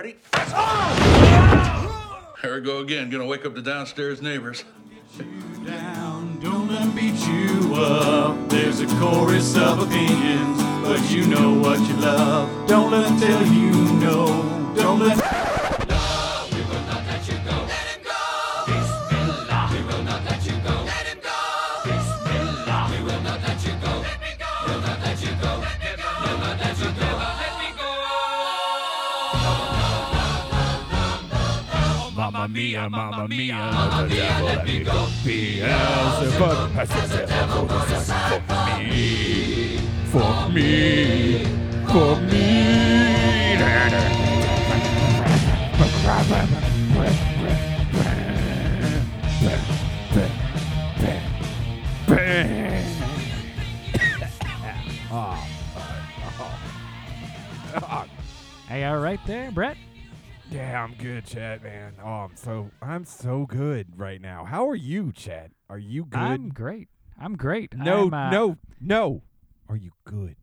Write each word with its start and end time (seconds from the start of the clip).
Ready? 0.00 0.16
Here 2.40 2.54
we 2.54 2.60
go 2.62 2.78
again. 2.78 3.10
Gonna 3.10 3.26
wake 3.26 3.44
up 3.44 3.54
the 3.54 3.60
downstairs 3.60 4.22
neighbors. 4.22 4.64
down, 5.66 6.40
don't 6.40 6.68
let 6.72 6.80
'em 6.80 6.92
beat 6.92 7.20
you 7.26 7.74
up. 7.74 8.48
There's 8.48 8.80
a 8.80 8.86
chorus 8.98 9.54
of 9.58 9.80
opinions, 9.80 10.62
but 10.82 11.10
you 11.10 11.26
know 11.26 11.52
what 11.52 11.80
you 11.80 11.96
love. 11.96 12.48
Don't 12.66 12.90
let 12.90 13.10
'em 13.10 13.20
tell 13.20 13.46
you 13.48 13.72
no. 14.00 14.72
Don't 14.74 15.00
let. 15.00 15.39
Mamma 32.32 32.46
mia, 32.46 32.88
mamma 32.88 33.26
mia, 33.26 34.06
the 34.08 34.14
devil 34.14 34.46
let 34.46 34.64
me 34.64 34.84
go. 34.84 35.08
Beelzebub 35.24 36.70
has 36.70 36.88
the 37.10 37.26
devil 37.26 37.66
decided 37.66 38.44
for 38.46 38.62
me, 38.78 39.78
for 40.12 40.48
me, 40.52 41.44
for 41.88 42.20
me. 42.30 42.60
Hey, 58.68 58.84
all 58.84 58.98
right 58.98 59.18
there, 59.26 59.50
Brett? 59.50 59.76
Yeah, 60.50 60.82
I'm 60.82 60.94
good, 60.94 61.24
Chad, 61.26 61.62
man. 61.62 61.94
Oh, 62.02 62.08
I'm 62.08 62.36
so 62.36 62.70
I'm 62.82 63.04
so 63.04 63.46
good 63.46 63.98
right 63.98 64.20
now. 64.20 64.44
How 64.44 64.68
are 64.68 64.74
you, 64.74 65.12
Chad? 65.12 65.52
Are 65.68 65.78
you 65.78 66.04
good? 66.04 66.18
I'm 66.20 66.48
great. 66.48 66.88
I'm 67.20 67.36
great. 67.36 67.76
no, 67.76 68.06
I'm, 68.06 68.14
uh, 68.14 68.30
no, 68.30 68.56
no. 68.80 69.22
Are 69.68 69.76
you 69.76 69.92
good? 70.04 70.36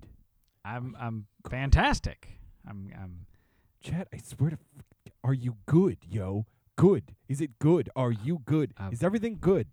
I'm 0.64 0.96
I'm 1.00 1.28
fantastic. 1.50 2.40
I'm 2.66 2.90
I'm 2.98 3.26
Chad, 3.84 4.08
I 4.14 4.18
swear 4.18 4.52
to 4.52 4.56
f- 4.58 5.12
Are 5.24 5.34
you 5.34 5.58
good, 5.66 5.98
yo? 6.10 6.46
Good. 6.78 7.16
Is 7.28 7.42
it 7.42 7.60
good? 7.60 7.90
Are 7.96 8.12
you 8.12 8.40
good? 8.46 8.74
Uh, 8.78 8.90
Is 8.92 9.04
everything 9.04 9.38
good? 9.42 9.68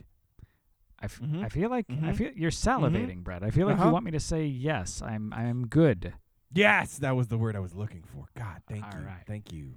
I, 1.01 1.05
f- 1.07 1.21
Mhm. 1.21 1.45
I 1.45 1.49
feel 1.49 1.69
like 1.71 1.87
I 1.91 1.93
Mhm. 1.95 2.17
feel 2.17 2.31
you're 2.35 2.51
salivating, 2.51 3.23
Brett. 3.23 3.43
I 3.45 3.51
feel 3.51 3.67
like 3.67 3.77
Uh-huh. 3.77 3.87
you 3.89 3.93
want 3.93 4.05
me 4.05 4.11
to 4.13 4.21
say 4.21 4.47
yes. 4.47 5.01
I'm 5.03 5.33
I'm 5.33 5.69
good. 5.69 6.15
Yes, 6.53 6.99
that 6.99 7.15
was 7.15 7.29
the 7.29 7.39
word 7.39 7.55
I 7.57 7.61
was 7.61 7.75
looking 7.75 8.03
for. 8.05 8.27
God, 8.37 8.63
thank 8.69 8.85
All 8.85 9.01
you. 9.01 9.07
right. 9.07 9.23
Thank 9.27 9.53
you, 9.53 9.75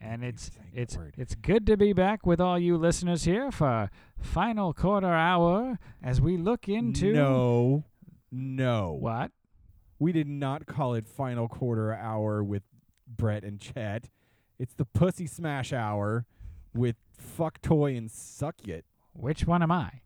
And 0.00 0.24
it's 0.24 0.48
for 0.48 0.54
saying 0.54 0.66
the 0.74 0.80
it's 0.82 0.96
word. 0.96 1.14
it's 1.18 1.34
good 1.34 1.66
to 1.66 1.76
be 1.76 1.92
back 1.92 2.26
with 2.26 2.40
all 2.40 2.58
you 2.58 2.76
listeners 2.76 3.24
here 3.24 3.50
for 3.50 3.90
final 4.18 4.72
quarter 4.72 5.12
hour 5.12 5.78
as 6.02 6.20
we 6.20 6.36
look 6.36 6.68
into 6.68 7.12
No. 7.12 7.84
No. 8.32 8.92
what? 8.98 9.32
We 9.98 10.12
did 10.12 10.26
not 10.28 10.66
call 10.66 10.94
it 10.94 11.06
final 11.06 11.46
quarter 11.48 11.92
hour 11.92 12.42
with 12.42 12.62
Brett 13.06 13.44
and 13.44 13.60
Chet. 13.60 14.08
It's 14.58 14.74
the 14.74 14.84
pussy 14.86 15.26
smash 15.26 15.72
hour 15.72 16.24
with 16.74 16.96
fuck 17.18 17.60
toy 17.60 17.96
and 17.96 18.10
suck 18.10 18.66
it. 18.66 18.84
Which 19.12 19.46
one 19.46 19.62
am 19.62 19.70
I? 19.72 20.02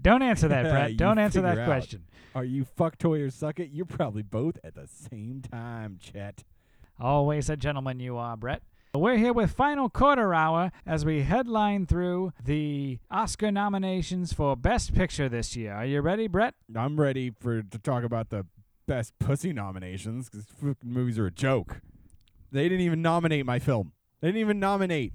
Don't 0.00 0.22
answer 0.22 0.48
that, 0.48 0.62
Brett. 0.70 0.96
Don't 0.96 1.18
answer 1.18 1.42
that 1.42 1.58
out. 1.58 1.66
question. 1.66 2.04
Are 2.34 2.44
you 2.44 2.64
fuck 2.64 2.96
toy 2.96 3.20
or 3.20 3.30
suck 3.30 3.58
it? 3.60 3.70
You're 3.72 3.84
probably 3.84 4.22
both 4.22 4.58
at 4.64 4.74
the 4.74 4.86
same 4.86 5.42
time, 5.42 5.98
Chet. 6.00 6.44
Always 6.98 7.50
a 7.50 7.56
gentleman 7.56 8.00
you 8.00 8.16
are, 8.16 8.36
Brett. 8.36 8.62
We're 8.92 9.18
here 9.18 9.32
with 9.32 9.52
Final 9.52 9.88
Quarter 9.88 10.34
Hour 10.34 10.72
as 10.84 11.04
we 11.04 11.22
headline 11.22 11.86
through 11.86 12.32
the 12.44 12.98
Oscar 13.08 13.52
nominations 13.52 14.32
for 14.32 14.56
Best 14.56 14.92
Picture 14.94 15.28
this 15.28 15.54
year. 15.56 15.72
Are 15.74 15.84
you 15.86 16.00
ready, 16.00 16.26
Brett? 16.26 16.54
I'm 16.74 16.98
ready 17.00 17.30
for 17.30 17.62
to 17.62 17.78
talk 17.78 18.02
about 18.02 18.30
the 18.30 18.46
best 18.88 19.16
pussy 19.20 19.52
nominations 19.52 20.28
because 20.28 20.46
movies 20.82 21.20
are 21.20 21.26
a 21.26 21.30
joke. 21.30 21.80
They 22.50 22.64
didn't 22.68 22.80
even 22.84 23.00
nominate 23.00 23.46
my 23.46 23.60
film. 23.60 23.92
They 24.20 24.28
didn't 24.28 24.40
even 24.40 24.58
nominate. 24.58 25.12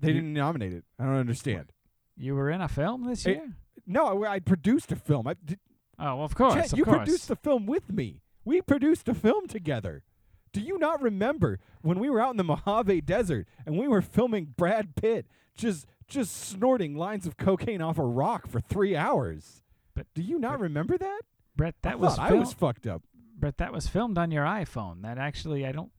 They 0.00 0.08
You- 0.08 0.14
didn't 0.14 0.32
nominate 0.32 0.72
it. 0.72 0.84
I 0.98 1.04
don't 1.04 1.16
understand. 1.16 1.70
You 2.16 2.34
were 2.34 2.48
in 2.50 2.62
a 2.62 2.68
film 2.68 3.04
this 3.06 3.26
year? 3.26 3.52
No, 3.86 4.24
I 4.24 4.38
produced 4.38 4.90
a 4.90 4.96
film. 4.96 5.26
I, 5.28 5.34
did, 5.44 5.58
Oh, 5.98 6.16
well, 6.16 6.24
of 6.24 6.34
course, 6.34 6.54
Chet, 6.54 6.72
of 6.72 6.78
you 6.78 6.84
course. 6.84 6.96
produced 6.96 7.28
the 7.28 7.36
film 7.36 7.66
with 7.66 7.92
me. 7.92 8.22
We 8.44 8.62
produced 8.62 9.06
a 9.08 9.14
film 9.14 9.46
together. 9.48 10.02
Do 10.52 10.60
you 10.60 10.78
not 10.78 11.00
remember 11.02 11.58
when 11.80 11.98
we 11.98 12.10
were 12.10 12.20
out 12.20 12.30
in 12.32 12.36
the 12.36 12.44
Mojave 12.44 13.00
Desert 13.02 13.46
and 13.64 13.78
we 13.78 13.88
were 13.88 14.02
filming 14.02 14.54
Brad 14.56 14.94
Pitt 14.94 15.26
just 15.54 15.86
just 16.08 16.36
snorting 16.36 16.94
lines 16.94 17.26
of 17.26 17.36
cocaine 17.38 17.80
off 17.80 17.98
a 17.98 18.04
rock 18.04 18.46
for 18.46 18.60
three 18.60 18.94
hours? 18.94 19.62
But- 19.94 20.06
do 20.14 20.22
you 20.22 20.38
not 20.38 20.52
but- 20.58 20.60
remember 20.62 20.98
that? 20.98 21.20
Brett, 21.56 21.74
I 21.84 21.88
that 21.90 22.00
was 22.00 22.16
thought 22.16 22.30
I 22.32 22.34
was 22.34 22.52
fucked 22.52 22.86
up. 22.86 23.02
Brett, 23.38 23.58
that 23.58 23.72
was 23.72 23.86
filmed 23.88 24.16
on 24.18 24.30
your 24.30 24.44
iPhone. 24.44 25.02
That 25.02 25.18
actually, 25.18 25.66
I 25.66 25.72
don't. 25.72 25.90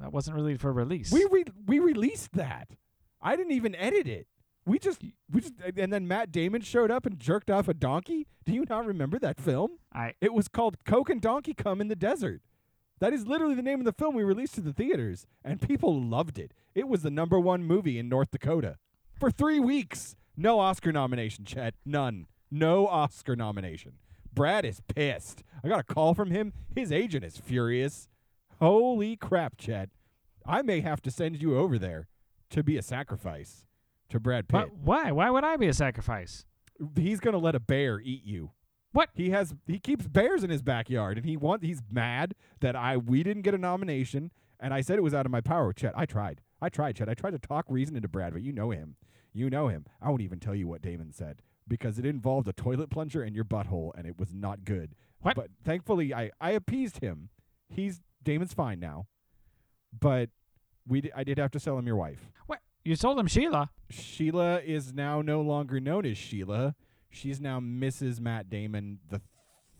That 0.00 0.12
wasn't 0.12 0.36
really 0.36 0.56
for 0.56 0.72
release. 0.72 1.12
We 1.12 1.26
re- 1.30 1.44
we 1.66 1.78
released 1.78 2.32
that. 2.32 2.68
I 3.20 3.36
didn't 3.36 3.52
even 3.52 3.74
edit 3.74 4.06
it. 4.06 4.26
We 4.64 4.78
just 4.78 5.02
we 5.30 5.40
just 5.40 5.54
and 5.76 5.92
then 5.92 6.06
Matt 6.08 6.32
Damon 6.32 6.60
showed 6.62 6.90
up 6.90 7.04
and 7.06 7.18
jerked 7.18 7.50
off 7.50 7.68
a 7.68 7.74
donkey. 7.74 8.26
Do 8.44 8.52
you 8.52 8.64
not 8.68 8.86
remember 8.86 9.18
that 9.18 9.40
film? 9.40 9.72
I 9.92 10.14
It 10.20 10.32
was 10.32 10.48
called 10.48 10.76
Coke 10.84 11.10
and 11.10 11.20
Donkey 11.20 11.54
Come 11.54 11.80
in 11.80 11.88
the 11.88 11.96
Desert. 11.96 12.40
That 13.02 13.12
is 13.12 13.26
literally 13.26 13.56
the 13.56 13.62
name 13.62 13.80
of 13.80 13.84
the 13.84 13.92
film 13.92 14.14
we 14.14 14.22
released 14.22 14.54
to 14.54 14.60
the 14.60 14.72
theaters, 14.72 15.26
and 15.44 15.60
people 15.60 16.00
loved 16.00 16.38
it. 16.38 16.52
It 16.72 16.86
was 16.86 17.02
the 17.02 17.10
number 17.10 17.36
one 17.36 17.64
movie 17.64 17.98
in 17.98 18.08
North 18.08 18.30
Dakota 18.30 18.76
for 19.18 19.28
three 19.28 19.58
weeks. 19.58 20.14
No 20.36 20.60
Oscar 20.60 20.92
nomination, 20.92 21.44
Chet. 21.44 21.74
None. 21.84 22.28
No 22.48 22.86
Oscar 22.86 23.34
nomination. 23.34 23.94
Brad 24.32 24.64
is 24.64 24.82
pissed. 24.86 25.42
I 25.64 25.68
got 25.68 25.80
a 25.80 25.82
call 25.82 26.14
from 26.14 26.30
him. 26.30 26.52
His 26.76 26.92
agent 26.92 27.24
is 27.24 27.38
furious. 27.38 28.06
Holy 28.60 29.16
crap, 29.16 29.58
Chet. 29.58 29.90
I 30.46 30.62
may 30.62 30.80
have 30.80 31.02
to 31.02 31.10
send 31.10 31.42
you 31.42 31.58
over 31.58 31.80
there 31.80 32.06
to 32.50 32.62
be 32.62 32.76
a 32.76 32.82
sacrifice 32.82 33.64
to 34.10 34.20
Brad 34.20 34.46
Pitt. 34.46 34.60
But 34.60 34.76
why? 34.76 35.10
Why 35.10 35.28
would 35.28 35.42
I 35.42 35.56
be 35.56 35.66
a 35.66 35.74
sacrifice? 35.74 36.44
He's 36.94 37.18
going 37.18 37.34
to 37.34 37.40
let 37.40 37.56
a 37.56 37.60
bear 37.60 37.98
eat 37.98 38.22
you. 38.24 38.52
What? 38.92 39.08
He 39.14 39.30
has 39.30 39.54
he 39.66 39.78
keeps 39.78 40.06
bears 40.06 40.44
in 40.44 40.50
his 40.50 40.62
backyard 40.62 41.16
and 41.16 41.26
he 41.26 41.36
want 41.36 41.64
he's 41.64 41.82
mad 41.90 42.34
that 42.60 42.76
I 42.76 42.96
we 42.96 43.22
didn't 43.22 43.42
get 43.42 43.54
a 43.54 43.58
nomination 43.58 44.30
and 44.60 44.72
I 44.72 44.80
said 44.80 44.98
it 44.98 45.02
was 45.02 45.14
out 45.14 45.26
of 45.26 45.32
my 45.32 45.40
power, 45.40 45.72
Chet. 45.72 45.92
I 45.96 46.06
tried. 46.06 46.40
I 46.60 46.68
tried, 46.68 46.96
Chet. 46.96 47.08
I 47.08 47.14
tried 47.14 47.32
to 47.32 47.38
talk 47.38 47.64
reason 47.68 47.96
into 47.96 48.08
Brad, 48.08 48.32
but 48.32 48.42
you 48.42 48.52
know 48.52 48.70
him. 48.70 48.96
You 49.32 49.50
know 49.50 49.68
him. 49.68 49.86
I 50.00 50.10
won't 50.10 50.22
even 50.22 50.38
tell 50.38 50.54
you 50.54 50.68
what 50.68 50.82
Damon 50.82 51.10
said 51.12 51.42
because 51.66 51.98
it 51.98 52.04
involved 52.06 52.46
a 52.48 52.52
toilet 52.52 52.90
plunger 52.90 53.24
in 53.24 53.34
your 53.34 53.44
butthole 53.44 53.92
and 53.96 54.06
it 54.06 54.18
was 54.18 54.34
not 54.34 54.64
good. 54.64 54.94
What? 55.20 55.36
But 55.36 55.48
thankfully 55.64 56.12
I 56.14 56.30
I 56.40 56.50
appeased 56.50 56.98
him. 57.00 57.30
He's 57.68 58.00
Damon's 58.22 58.52
fine 58.52 58.78
now. 58.78 59.06
But 59.98 60.30
we 60.86 61.00
d- 61.00 61.12
I 61.14 61.24
did 61.24 61.38
have 61.38 61.50
to 61.52 61.60
sell 61.60 61.78
him 61.78 61.86
your 61.86 61.96
wife. 61.96 62.30
What? 62.46 62.60
You 62.84 62.96
sold 62.96 63.18
him 63.18 63.26
Sheila. 63.26 63.70
Sheila 63.90 64.60
is 64.60 64.92
now 64.92 65.22
no 65.22 65.40
longer 65.40 65.80
known 65.80 66.04
as 66.04 66.18
Sheila. 66.18 66.74
She's 67.12 67.40
now 67.40 67.60
Mrs. 67.60 68.20
Matt 68.20 68.50
Damon 68.50 68.98
the 69.10 69.20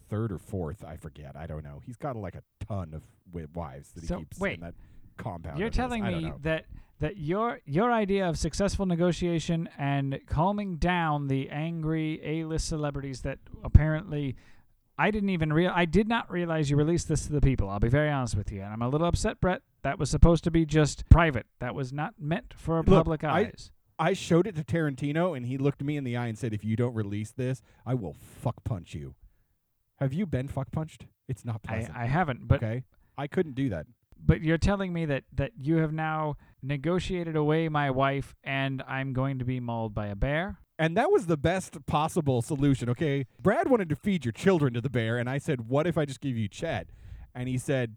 third 0.09 0.31
or 0.31 0.38
fourth. 0.38 0.84
I 0.84 0.97
forget. 0.97 1.37
I 1.37 1.47
don't 1.47 1.65
know. 1.65 1.81
He's 1.84 1.97
got 1.97 2.16
like 2.16 2.34
a 2.34 2.43
ton 2.66 2.93
of 2.94 3.03
wi- 3.31 3.48
wives 3.54 3.91
that 3.93 4.04
So, 4.04 4.19
he 4.19 4.20
keeps 4.25 4.38
wait. 4.38 4.54
in 4.54 4.60
that 4.60 4.75
compound. 5.16 5.59
You're 5.59 5.70
telling 5.70 6.04
me 6.04 6.20
know. 6.20 6.38
that 6.43 6.66
that 7.00 7.16
your 7.16 7.60
your 7.65 7.91
idea 7.91 8.28
of 8.28 8.38
successful 8.38 8.87
negotiation 8.87 9.69
and 9.76 10.20
calming 10.26 10.76
down 10.76 11.26
the 11.28 11.48
angry 11.50 12.20
A-list 12.25 12.69
celebrities 12.69 13.22
that 13.22 13.38
apparently 13.64 14.37
I 14.99 15.10
didn't 15.10 15.31
even 15.31 15.53
real 15.53 15.72
I 15.75 15.84
did 15.84 16.06
not 16.06 16.31
realize 16.31 16.70
you 16.70 16.76
released 16.76 17.09
this 17.09 17.26
to 17.26 17.32
the 17.32 17.41
people. 17.41 17.69
I'll 17.69 17.81
be 17.81 17.88
very 17.88 18.10
honest 18.10 18.37
with 18.37 18.53
you, 18.53 18.60
and 18.62 18.72
I'm 18.72 18.82
a 18.82 18.88
little 18.88 19.06
upset, 19.09 19.41
Brett. 19.41 19.62
That 19.82 19.99
was 19.99 20.10
supposed 20.10 20.44
to 20.44 20.50
be 20.53 20.64
just 20.64 21.09
private. 21.09 21.47
That 21.59 21.75
was 21.75 21.93
not 21.93 22.14
meant 22.20 22.54
for 22.56 22.76
Look, 22.76 22.87
public 22.87 23.25
eyes. 23.25 23.72
I 23.99 24.12
showed 24.15 24.47
it 24.47 24.56
to 24.56 24.65
Tarantino, 24.65 25.37
and 25.37 25.47
he 25.47 25.59
looked 25.59 25.83
me 25.83 25.97
in 25.97 26.05
the 26.05 26.17
eye 26.17 26.27
and 26.27 26.39
said, 26.39 26.53
"If 26.53 26.65
you 26.65 26.77
don't 26.77 26.94
release 26.94 27.31
this, 27.31 27.62
I 27.87 27.94
will 27.94 28.15
fuck 28.15 28.65
punch 28.65 28.94
you." 28.94 29.15
Have 29.97 30.12
you 30.12 30.27
been 30.27 30.49
fuck 30.49 30.71
punched? 30.73 31.06
It's 31.29 31.44
not 31.44 31.61
I, 31.69 31.75
pleasant. 31.75 31.97
I 31.97 32.06
haven't, 32.06 32.49
but 32.49 32.62
okay, 32.62 32.85
I 33.17 33.27
couldn't 33.27 33.55
do 33.55 33.69
that. 33.69 33.87
but 34.25 34.41
you're 34.41 34.59
telling 34.59 34.93
me 34.93 35.05
that 35.06 35.25
that 35.33 35.53
you 35.61 35.77
have 35.77 35.93
now 35.93 36.37
negotiated 36.62 37.37
away 37.37 37.69
my 37.69 37.91
wife, 37.91 38.35
and 38.44 38.83
I'm 38.87 39.12
going 39.12 39.39
to 39.39 39.44
be 39.44 39.61
mauled 39.61 39.95
by 39.95 40.06
a 40.09 40.17
bear. 40.17 40.59
And 40.79 40.97
that 40.97 41.12
was 41.12 41.27
the 41.27 41.37
best 41.37 41.87
possible 41.87 42.43
solution, 42.43 42.88
okay? 42.88 43.27
Brad 43.41 43.69
wanted 43.69 43.88
to 43.91 43.97
feed 43.97 44.25
your 44.25 44.33
children 44.33 44.73
to 44.75 44.81
the 44.81 44.91
bear, 44.91 45.19
and 45.19 45.29
I 45.31 45.38
said, 45.38 45.69
What 45.69 45.87
if 45.87 45.97
I 45.99 46.05
just 46.05 46.21
give 46.21 46.37
you 46.37 46.49
Chet? 46.49 46.88
And 47.35 47.49
he 47.49 47.59
said, 47.59 47.97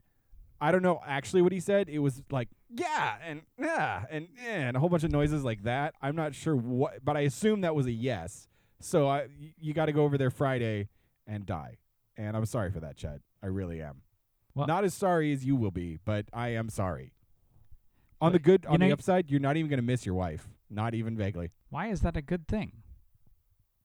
I 0.67 0.71
don't 0.71 0.81
know 0.81 0.99
actually 1.05 1.41
what 1.41 1.51
he 1.51 1.59
said. 1.59 1.89
It 1.89 1.99
was 1.99 2.23
like, 2.31 2.49
yeah, 2.69 3.15
and 3.25 3.41
yeah, 3.59 4.05
and 4.09 4.27
yeah, 4.43 4.67
and 4.67 4.75
a 4.77 4.79
whole 4.79 4.89
bunch 4.89 5.03
of 5.03 5.11
noises 5.11 5.43
like 5.43 5.63
that. 5.63 5.93
I'm 6.01 6.15
not 6.15 6.33
sure 6.33 6.55
what, 6.55 7.03
but 7.03 7.15
I 7.15 7.21
assume 7.21 7.61
that 7.61 7.75
was 7.75 7.85
a 7.85 7.91
yes. 7.91 8.47
So 8.81 9.07
I, 9.07 9.27
you 9.59 9.73
got 9.73 9.85
to 9.85 9.91
go 9.93 10.03
over 10.03 10.17
there 10.17 10.31
Friday 10.31 10.89
and 11.27 11.45
die. 11.45 11.77
And 12.17 12.35
I'm 12.35 12.45
sorry 12.45 12.71
for 12.71 12.79
that, 12.79 12.97
Chet. 12.97 13.19
I 13.43 13.47
really 13.47 13.81
am. 13.81 14.01
Well- 14.53 14.67
not 14.67 14.83
as 14.83 14.93
sorry 14.93 15.31
as 15.33 15.45
you 15.45 15.55
will 15.55 15.71
be, 15.71 15.99
but 16.03 16.25
I 16.33 16.49
am 16.49 16.69
sorry. 16.69 17.13
On 18.21 18.31
the 18.31 18.39
good, 18.39 18.65
on 18.65 18.79
the 18.79 18.91
upside, 18.91 19.29
you're 19.29 19.39
not 19.41 19.57
even 19.57 19.69
gonna 19.69 19.81
miss 19.81 20.05
your 20.05 20.15
wife, 20.15 20.47
not 20.69 20.93
even 20.95 21.15
vaguely, 21.17 21.51
Why 21.69 21.87
is 21.87 22.01
that 22.01 22.15
a 22.17 22.21
good 22.21 22.47
thing? 22.47 22.71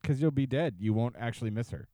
because 0.01 0.23
you'll 0.23 0.31
be 0.31 0.47
dead. 0.47 0.77
You 0.79 0.95
won't 0.95 1.15
actually 1.19 1.51
miss 1.51 1.71
her. 1.71 1.89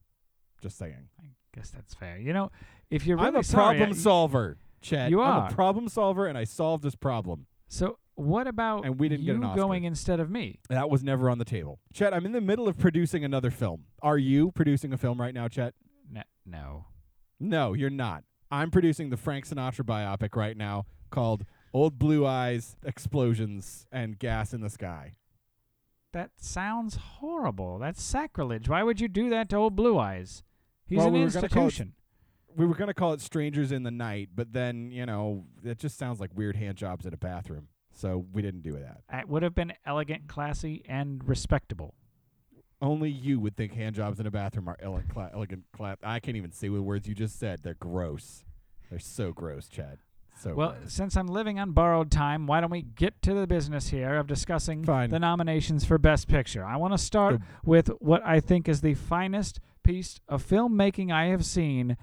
Just 0.63 0.79
saying. 0.79 1.09
I 1.21 1.25
guess 1.55 1.71
that's 1.71 1.93
fair. 1.95 2.19
You 2.19 2.33
know, 2.33 2.51
if 2.91 3.05
you're 3.07 3.17
really 3.17 3.29
I'm 3.29 3.37
a 3.37 3.43
sorry, 3.43 3.79
problem 3.79 3.99
I- 3.99 4.01
solver, 4.01 4.59
Chad. 4.81 5.11
You 5.11 5.21
I'm 5.23 5.43
are. 5.45 5.49
a 5.49 5.53
problem 5.55 5.89
solver, 5.89 6.27
and 6.27 6.37
I 6.39 6.45
solved 6.45 6.83
this 6.85 6.95
problem. 6.95 7.47
So 7.69 7.99
what 8.15 8.47
about 8.47 8.85
And 8.85 8.99
we 8.99 9.09
didn't 9.09 9.25
you 9.25 9.33
get 9.33 9.37
an 9.37 9.45
Oscar. 9.45 9.57
going 9.61 9.85
instead 9.85 10.21
of 10.21 10.31
me? 10.31 10.61
That 10.69 10.89
was 10.89 11.03
never 11.03 11.29
on 11.29 11.39
the 11.39 11.45
table. 11.45 11.81
Chet, 11.93 12.15
I'm 12.15 12.25
in 12.25 12.33
the 12.33 12.41
middle 12.41 12.69
of 12.69 12.79
producing 12.79 13.25
another 13.25 13.51
film. 13.51 13.85
Are 14.03 14.19
you 14.19 14.53
producing 14.53 14.93
a 14.93 14.97
film 14.97 15.21
right 15.21 15.35
now, 15.35 15.49
Chet? 15.49 15.75
N- 16.15 16.25
no. 16.47 16.87
No, 17.41 17.73
you're 17.75 17.91
not. 17.91 18.25
I'm 18.51 18.71
producing 18.71 19.11
the 19.11 19.17
Frank 19.17 19.47
Sinatra 19.47 19.83
biopic 19.85 20.37
right 20.37 20.57
now 20.57 20.87
called 21.11 21.45
Old 21.75 21.99
Blue 21.99 22.25
Eyes, 22.25 22.77
Explosions, 22.85 23.87
and 23.91 24.19
Gas 24.19 24.55
in 24.55 24.61
the 24.61 24.71
Sky. 24.71 25.17
That 26.13 26.31
sounds 26.39 26.97
horrible. 26.97 27.79
That's 27.79 28.03
sacrilege. 28.03 28.69
Why 28.69 28.83
would 28.83 29.01
you 29.01 29.09
do 29.09 29.29
that 29.31 29.51
to 29.51 29.57
old 29.57 29.77
Blue 29.77 29.99
Eyes? 29.99 30.43
He's 30.87 30.99
Well, 30.99 31.09
an 31.09 31.13
we 31.15 31.23
institution. 31.23 31.95
We 32.57 32.67
were 32.67 32.75
going 32.75 32.89
to 32.89 32.95
call 32.95 33.13
it 33.13 33.21
Strangers 33.21 33.71
in 33.73 33.83
the 33.83 33.91
Night, 33.91 34.31
but 34.35 34.53
then, 34.53 34.91
you 34.91 35.05
know, 35.07 35.45
it 35.65 35.79
just 35.79 35.99
sounds 35.99 36.21
like 36.21 36.31
weird 36.35 36.57
hand 36.57 36.77
jobs 36.79 37.05
in 37.07 37.13
a 37.13 37.17
bathroom. 37.19 37.69
So 37.93 38.27
we 38.33 38.43
didn't 38.43 38.63
do 38.63 38.73
that. 38.73 39.01
It 39.13 39.29
would 39.29 39.43
have 39.43 39.55
been 39.55 39.73
elegant, 39.87 40.27
classy, 40.29 40.83
and 40.89 41.27
respectable. 41.29 41.95
Only 42.81 43.11
you 43.11 43.41
would 43.41 43.57
think 43.57 43.73
hand 43.73 43.95
jobs 43.97 44.21
in 44.21 44.27
a 44.27 44.31
bathroom 44.31 44.69
are 44.69 44.77
elegant, 44.81 45.09
cla- 45.13 45.31
elegant 45.33 45.65
cla- 45.73 45.97
I 46.03 46.21
can't 46.21 46.37
even 46.37 46.53
say 46.53 46.69
the 46.69 46.83
words 46.83 47.09
you 47.09 47.15
just 47.15 47.39
said. 47.39 47.61
They're 47.63 47.75
gross. 47.75 48.45
They're 48.91 48.99
so 48.99 49.33
gross, 49.33 49.67
Chad. 49.69 49.99
So 50.39 50.55
Well, 50.55 50.73
gross. 50.79 50.93
since 50.93 51.17
I'm 51.17 51.27
living 51.29 51.59
on 51.59 51.73
borrowed 51.73 52.11
time, 52.11 52.47
why 52.47 52.61
don't 52.61 52.71
we 52.71 52.83
get 52.83 53.23
to 53.23 53.33
the 53.33 53.47
business 53.47 53.89
here 53.89 54.17
of 54.17 54.27
discussing 54.27 54.85
Fine. 54.85 55.09
the 55.09 55.19
nominations 55.19 55.87
for 55.87 55.97
Best 55.97 56.29
Picture? 56.29 56.65
I 56.65 56.77
want 56.77 56.93
to 56.93 56.99
start 56.99 57.39
The- 57.39 57.45
with 57.65 57.89
what 58.01 58.23
I 58.27 58.41
think 58.41 58.69
is 58.69 58.83
the 58.83 58.93
finest 58.95 59.59
piece 59.83 60.21
of 60.29 60.47
filmmaking 60.47 61.11
I 61.11 61.27
have 61.27 61.47
seen 61.47 61.97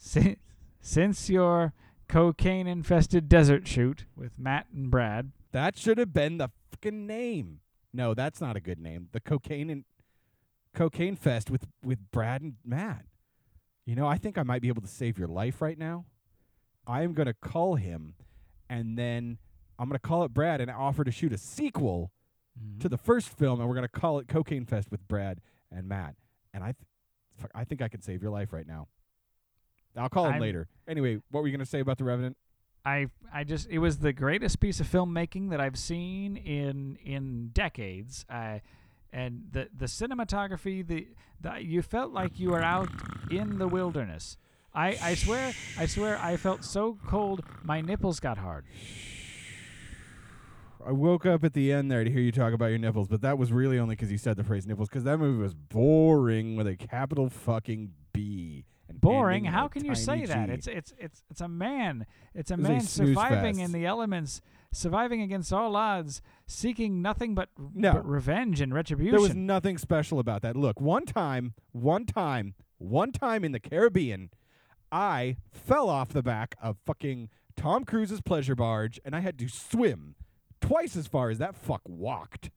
si- 0.00 0.38
since 0.80 1.30
your 1.30 1.72
cocaine 2.08 2.66
infested 2.66 3.28
desert 3.28 3.68
shoot 3.68 4.06
with 4.16 4.38
Matt 4.38 4.66
and 4.74 4.90
Brad. 4.90 5.30
That 5.52 5.78
should 5.78 5.98
have 5.98 6.12
been 6.12 6.38
the 6.38 6.50
fucking 6.70 7.06
name. 7.06 7.60
No, 7.92 8.14
that's 8.14 8.40
not 8.40 8.56
a 8.56 8.60
good 8.60 8.78
name. 8.78 9.08
The 9.12 9.20
cocaine 9.20 9.70
and 9.70 9.84
cocaine 10.74 11.16
fest 11.16 11.50
with 11.50 11.66
with 11.82 12.10
Brad 12.10 12.42
and 12.42 12.54
Matt. 12.64 13.04
You 13.84 13.94
know, 13.94 14.06
I 14.06 14.16
think 14.16 14.38
I 14.38 14.42
might 14.42 14.62
be 14.62 14.68
able 14.68 14.82
to 14.82 14.88
save 14.88 15.18
your 15.18 15.28
life 15.28 15.60
right 15.60 15.78
now. 15.78 16.04
I 16.86 17.02
am 17.02 17.12
going 17.12 17.26
to 17.26 17.34
call 17.34 17.76
him, 17.76 18.14
and 18.68 18.96
then 18.96 19.38
I'm 19.78 19.88
going 19.88 19.98
to 19.98 20.06
call 20.06 20.24
it 20.24 20.32
Brad 20.32 20.60
and 20.60 20.70
offer 20.70 21.04
to 21.04 21.10
shoot 21.10 21.32
a 21.32 21.38
sequel 21.38 22.12
to 22.54 22.60
mm-hmm. 22.60 22.88
the 22.88 22.98
first 22.98 23.28
film, 23.28 23.60
and 23.60 23.68
we're 23.68 23.74
going 23.74 23.88
to 23.88 24.00
call 24.00 24.18
it 24.18 24.28
Cocaine 24.28 24.64
Fest 24.64 24.90
with 24.90 25.06
Brad 25.08 25.40
and 25.70 25.88
Matt. 25.88 26.14
And 26.52 26.62
I, 26.62 26.66
th- 26.66 26.86
fuck, 27.36 27.50
I 27.54 27.64
think 27.64 27.82
I 27.82 27.88
can 27.88 28.02
save 28.02 28.22
your 28.22 28.30
life 28.30 28.52
right 28.52 28.66
now. 28.66 28.88
I'll 29.96 30.08
call 30.08 30.26
him 30.26 30.32
I'm- 30.34 30.40
later. 30.40 30.68
Anyway, 30.88 31.20
what 31.30 31.40
were 31.42 31.46
you 31.46 31.52
going 31.56 31.64
to 31.64 31.70
say 31.70 31.80
about 31.80 31.98
the 31.98 32.04
Revenant? 32.04 32.36
I 32.84 33.08
I 33.32 33.44
just 33.44 33.68
it 33.68 33.78
was 33.78 33.98
the 33.98 34.12
greatest 34.12 34.58
piece 34.58 34.80
of 34.80 34.86
filmmaking 34.86 35.50
that 35.50 35.60
I've 35.60 35.78
seen 35.78 36.36
in 36.36 36.96
in 37.04 37.50
decades. 37.52 38.24
I 38.30 38.62
and 39.12 39.48
the 39.52 39.68
the 39.76 39.84
cinematography, 39.84 40.86
the, 40.86 41.06
the 41.40 41.58
you 41.62 41.82
felt 41.82 42.12
like 42.12 42.40
you 42.40 42.50
were 42.50 42.62
out 42.62 42.88
in 43.30 43.58
the 43.58 43.68
wilderness. 43.68 44.38
I, 44.72 44.96
I 45.02 45.14
swear 45.14 45.52
I 45.78 45.86
swear 45.86 46.18
I 46.22 46.36
felt 46.38 46.64
so 46.64 46.96
cold 47.06 47.44
my 47.62 47.80
nipples 47.82 48.18
got 48.18 48.38
hard. 48.38 48.64
I 50.84 50.92
woke 50.92 51.26
up 51.26 51.44
at 51.44 51.52
the 51.52 51.72
end 51.72 51.90
there 51.90 52.04
to 52.04 52.10
hear 52.10 52.20
you 52.22 52.32
talk 52.32 52.54
about 52.54 52.66
your 52.66 52.78
nipples, 52.78 53.08
but 53.08 53.20
that 53.20 53.36
was 53.36 53.52
really 53.52 53.78
only 53.78 53.94
because 53.96 54.10
you 54.10 54.16
said 54.18 54.36
the 54.36 54.44
phrase 54.44 54.66
nipples. 54.66 54.88
'Cause 54.88 55.04
that 55.04 55.18
movie 55.18 55.42
was 55.42 55.52
boring 55.54 56.56
with 56.56 56.66
a 56.66 56.76
capital 56.76 57.28
fucking 57.28 57.92
B. 58.14 58.64
and 58.90 59.00
Boring. 59.00 59.44
How 59.44 59.68
can 59.68 59.84
you 59.84 59.94
say 59.94 60.26
that? 60.26 60.50
It's 60.50 60.66
it's 60.66 60.92
it's 60.98 61.22
it's 61.30 61.40
a 61.40 61.48
man. 61.48 62.06
It's 62.34 62.50
a 62.50 62.56
man 62.56 62.80
snooze 62.82 63.08
surviving 63.08 63.56
fest. 63.56 63.66
in 63.66 63.72
the 63.72 63.86
elements, 63.86 64.40
surviving 64.72 65.22
against 65.22 65.52
all 65.52 65.76
odds, 65.76 66.20
seeking 66.46 67.00
nothing 67.00 67.34
but, 67.34 67.48
No. 67.74 67.94
but 67.94 68.08
revenge 68.08 68.60
and 68.60 68.74
retribution. 68.74 69.12
there 69.12 69.20
was 69.20 69.34
nothing 69.34 69.78
special 69.78 70.18
about 70.18 70.42
that. 70.42 70.56
Look, 70.56 70.80
one 70.80 71.06
time, 71.06 71.54
one 71.72 72.04
time, 72.04 72.54
one 72.78 73.12
time 73.12 73.44
in 73.44 73.52
the 73.52 73.60
Caribbean, 73.60 74.30
I 74.92 75.36
fell 75.52 75.88
off 75.88 76.10
the 76.10 76.22
back 76.22 76.56
of 76.62 76.76
fucking 76.84 77.28
Tom 77.56 77.84
Cruise's 77.84 78.20
pleasure 78.20 78.54
barge, 78.54 78.98
and 79.04 79.14
I 79.14 79.20
had 79.20 79.38
to 79.38 79.48
swim 79.48 80.14
twice 80.60 80.96
as 80.96 81.06
far 81.06 81.30
as 81.30 81.38
that 81.38 81.54
fuck 81.56 81.82
walked, 81.86 82.50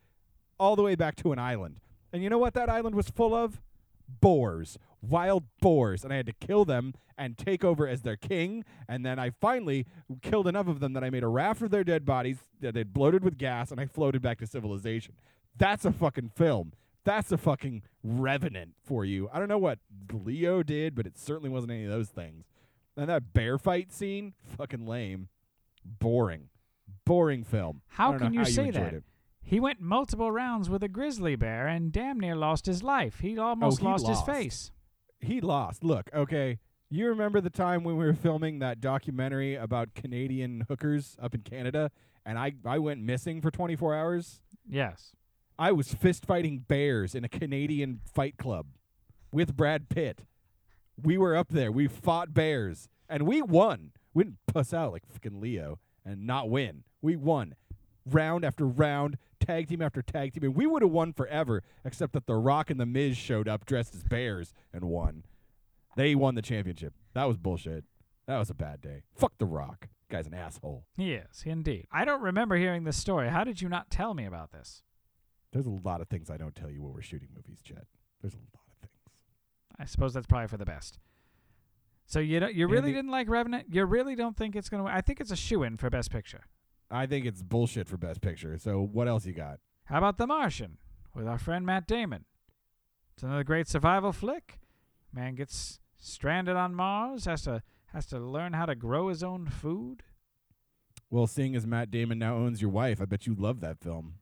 all 0.59 0.75
the 0.75 0.83
way 0.83 0.95
back 0.95 1.15
to 1.17 1.31
an 1.31 1.39
island. 1.39 1.79
And 2.11 2.21
you 2.23 2.29
know 2.29 2.37
what 2.37 2.53
that 2.53 2.69
island 2.69 2.95
was 2.95 3.09
full 3.09 3.33
of? 3.33 3.61
Boars, 4.07 4.77
wild 5.07 5.43
boars, 5.61 6.03
and 6.03 6.11
I 6.13 6.15
had 6.15 6.25
to 6.27 6.33
kill 6.33 6.65
them 6.65 6.93
and 7.17 7.37
take 7.37 7.63
over 7.63 7.87
as 7.87 8.01
their 8.01 8.15
king. 8.15 8.63
And 8.87 9.05
then 9.05 9.19
I 9.19 9.29
finally 9.29 9.85
killed 10.21 10.47
enough 10.47 10.67
of 10.67 10.79
them 10.79 10.93
that 10.93 11.03
I 11.03 11.09
made 11.09 11.23
a 11.23 11.27
raft 11.27 11.61
of 11.61 11.69
their 11.71 11.83
dead 11.83 12.05
bodies 12.05 12.37
that 12.61 12.73
they'd 12.73 12.93
bloated 12.93 13.23
with 13.23 13.37
gas, 13.37 13.69
and 13.71 13.79
I 13.79 13.85
floated 13.85 14.21
back 14.21 14.39
to 14.39 14.47
civilization. 14.47 15.15
That's 15.57 15.85
a 15.85 15.91
fucking 15.91 16.29
film. 16.35 16.73
That's 17.03 17.31
a 17.31 17.37
fucking 17.37 17.83
revenant 18.01 18.75
for 18.81 19.03
you. 19.03 19.29
I 19.33 19.39
don't 19.39 19.49
know 19.49 19.57
what 19.57 19.79
Leo 20.11 20.63
did, 20.63 20.95
but 20.95 21.05
it 21.05 21.17
certainly 21.17 21.49
wasn't 21.49 21.73
any 21.73 21.83
of 21.83 21.91
those 21.91 22.07
things. 22.09 22.45
And 22.95 23.09
that 23.09 23.33
bear 23.33 23.57
fight 23.57 23.91
scene, 23.91 24.33
fucking 24.57 24.85
lame, 24.85 25.27
boring, 25.83 26.49
boring 27.05 27.43
film. 27.43 27.81
How 27.89 28.17
can 28.17 28.33
you 28.33 28.39
how 28.39 28.45
say 28.45 28.67
enjoyed 28.67 28.83
that? 28.83 28.93
it. 28.93 29.03
He 29.41 29.59
went 29.59 29.81
multiple 29.81 30.31
rounds 30.31 30.69
with 30.69 30.81
a 30.83 30.87
grizzly 30.87 31.35
bear 31.35 31.67
and 31.67 31.91
damn 31.91 32.19
near 32.19 32.35
lost 32.35 32.65
his 32.65 32.81
life. 32.81 33.19
He 33.19 33.37
almost 33.37 33.79
Oh, 33.79 33.83
he 33.83 33.87
lost, 33.87 34.07
his 34.07 34.21
face. 34.21 34.71
He 35.23 35.41
lost. 35.41 35.83
Look, 35.83 36.09
okay. 36.13 36.59
You 36.89 37.07
remember 37.07 37.41
the 37.41 37.49
time 37.49 37.83
when 37.83 37.97
we 37.97 38.05
were 38.05 38.13
filming 38.13 38.59
that 38.59 38.79
documentary 38.79 39.55
about 39.55 39.95
Canadian 39.95 40.65
hookers 40.67 41.17
up 41.21 41.33
in 41.33 41.41
Canada 41.41 41.89
and 42.25 42.37
I, 42.37 42.53
I 42.65 42.77
went 42.79 43.01
missing 43.01 43.41
for 43.41 43.49
24 43.49 43.95
hours? 43.95 44.41
Yes. 44.69 45.15
I 45.57 45.71
was 45.71 45.93
fist 45.93 46.25
fighting 46.25 46.59
bears 46.59 47.15
in 47.15 47.23
a 47.23 47.29
Canadian 47.29 47.99
fight 48.05 48.37
club 48.37 48.67
with 49.31 49.55
Brad 49.55 49.89
Pitt. 49.89 50.21
We 51.01 51.17
were 51.17 51.35
up 51.35 51.49
there. 51.49 51.71
We 51.71 51.87
fought 51.87 52.33
bears 52.33 52.89
and 53.09 53.23
we 53.23 53.41
won. 53.41 53.91
We 54.13 54.25
didn't 54.25 54.37
puss 54.47 54.73
out 54.73 54.91
like 54.91 55.03
fucking 55.11 55.41
Leo 55.41 55.79
and 56.05 56.27
not 56.27 56.49
win. 56.49 56.83
We 57.01 57.15
won 57.15 57.55
round 58.05 58.45
after 58.45 58.65
round, 58.65 59.17
tag 59.45 59.67
team 59.67 59.81
after 59.81 60.01
tag 60.01 60.33
team. 60.33 60.43
And 60.43 60.55
we 60.55 60.65
would 60.65 60.81
have 60.81 60.91
won 60.91 61.13
forever, 61.13 61.63
except 61.83 62.13
that 62.13 62.25
The 62.27 62.35
Rock 62.35 62.69
and 62.69 62.79
The 62.79 62.85
Miz 62.85 63.17
showed 63.17 63.47
up 63.47 63.65
dressed 63.65 63.93
as 63.95 64.03
bears 64.03 64.53
and 64.73 64.85
won. 64.85 65.23
They 65.95 66.15
won 66.15 66.35
the 66.35 66.41
championship. 66.41 66.93
That 67.13 67.27
was 67.27 67.37
bullshit. 67.37 67.83
That 68.27 68.37
was 68.39 68.49
a 68.49 68.53
bad 68.55 68.81
day. 68.81 69.03
Fuck 69.15 69.33
The 69.37 69.45
Rock. 69.45 69.89
Guy's 70.09 70.27
an 70.27 70.33
asshole. 70.33 70.85
He 70.95 71.13
is, 71.13 71.43
indeed. 71.45 71.87
I 71.91 72.05
don't 72.05 72.21
remember 72.21 72.55
hearing 72.55 72.83
this 72.83 72.97
story. 72.97 73.29
How 73.29 73.43
did 73.43 73.61
you 73.61 73.69
not 73.69 73.89
tell 73.89 74.13
me 74.13 74.25
about 74.25 74.51
this? 74.51 74.83
There's 75.51 75.65
a 75.65 75.69
lot 75.71 76.01
of 76.01 76.07
things 76.07 76.29
I 76.29 76.37
don't 76.37 76.55
tell 76.55 76.69
you 76.69 76.81
when 76.81 76.93
we're 76.93 77.01
shooting 77.01 77.29
movies, 77.35 77.61
Chet. 77.63 77.85
There's 78.21 78.33
a 78.33 78.37
lot 78.37 78.65
of 78.71 78.79
things. 78.79 78.93
I 79.79 79.85
suppose 79.85 80.13
that's 80.13 80.27
probably 80.27 80.47
for 80.47 80.57
the 80.57 80.65
best. 80.65 80.99
So 82.05 82.19
you 82.19 82.39
don't, 82.39 82.53
you 82.53 82.67
really 82.67 82.89
Andy- 82.89 82.93
didn't 82.93 83.11
like 83.11 83.29
Revenant? 83.29 83.67
You 83.71 83.85
really 83.85 84.15
don't 84.15 84.35
think 84.37 84.55
it's 84.55 84.69
going 84.69 84.83
to 84.85 84.91
I 84.91 85.01
think 85.01 85.19
it's 85.19 85.31
a 85.31 85.35
shoe-in 85.35 85.77
for 85.77 85.89
Best 85.89 86.11
Picture. 86.11 86.41
I 86.93 87.07
think 87.07 87.25
it's 87.25 87.41
bullshit 87.41 87.87
for 87.87 87.97
Best 87.97 88.21
Picture. 88.21 88.57
So 88.59 88.79
what 88.79 89.07
else 89.07 89.25
you 89.25 89.33
got? 89.33 89.59
How 89.85 89.97
about 89.97 90.17
The 90.17 90.27
Martian 90.27 90.77
with 91.15 91.27
our 91.27 91.39
friend 91.39 91.65
Matt 91.65 91.87
Damon? 91.87 92.25
It's 93.15 93.23
another 93.23 93.43
great 93.43 93.67
survival 93.67 94.11
flick. 94.13 94.59
Man 95.11 95.35
gets 95.35 95.79
stranded 95.97 96.55
on 96.55 96.75
Mars, 96.75 97.25
has 97.25 97.41
to 97.43 97.63
has 97.93 98.05
to 98.07 98.19
learn 98.19 98.53
how 98.53 98.65
to 98.65 98.75
grow 98.75 99.09
his 99.09 99.23
own 99.23 99.45
food. 99.45 100.03
Well, 101.09 101.27
seeing 101.27 101.55
as 101.55 101.67
Matt 101.67 101.91
Damon 101.91 102.17
now 102.17 102.35
owns 102.35 102.61
your 102.61 102.71
wife, 102.71 102.99
I 103.01 103.05
bet 103.05 103.27
you 103.27 103.35
love 103.35 103.59
that 103.61 103.79
film. 103.79 104.15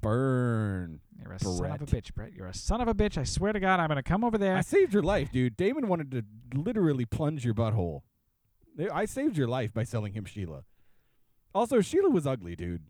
Burn. 0.00 1.00
You're 1.18 1.32
a 1.32 1.38
son 1.38 1.72
of 1.72 1.82
a 1.82 1.86
bitch, 1.86 2.14
Brett. 2.14 2.32
You're 2.34 2.46
a 2.46 2.54
son 2.54 2.80
of 2.80 2.88
a 2.88 2.94
bitch. 2.94 3.18
I 3.18 3.24
swear 3.24 3.52
to 3.52 3.60
God, 3.60 3.80
I'm 3.80 3.88
gonna 3.88 4.02
come 4.02 4.24
over 4.24 4.38
there. 4.38 4.56
I 4.56 4.60
saved 4.60 4.92
your 4.92 5.02
life, 5.02 5.32
dude. 5.32 5.56
Damon 5.56 5.88
wanted 5.88 6.10
to 6.12 6.24
literally 6.54 7.04
plunge 7.04 7.44
your 7.44 7.54
butthole. 7.54 8.02
I 8.92 9.06
saved 9.06 9.36
your 9.36 9.48
life 9.48 9.74
by 9.74 9.84
selling 9.84 10.12
him 10.12 10.24
Sheila. 10.24 10.64
Also, 11.54 11.80
Sheila 11.80 12.10
was 12.10 12.26
ugly, 12.26 12.54
dude. 12.56 12.82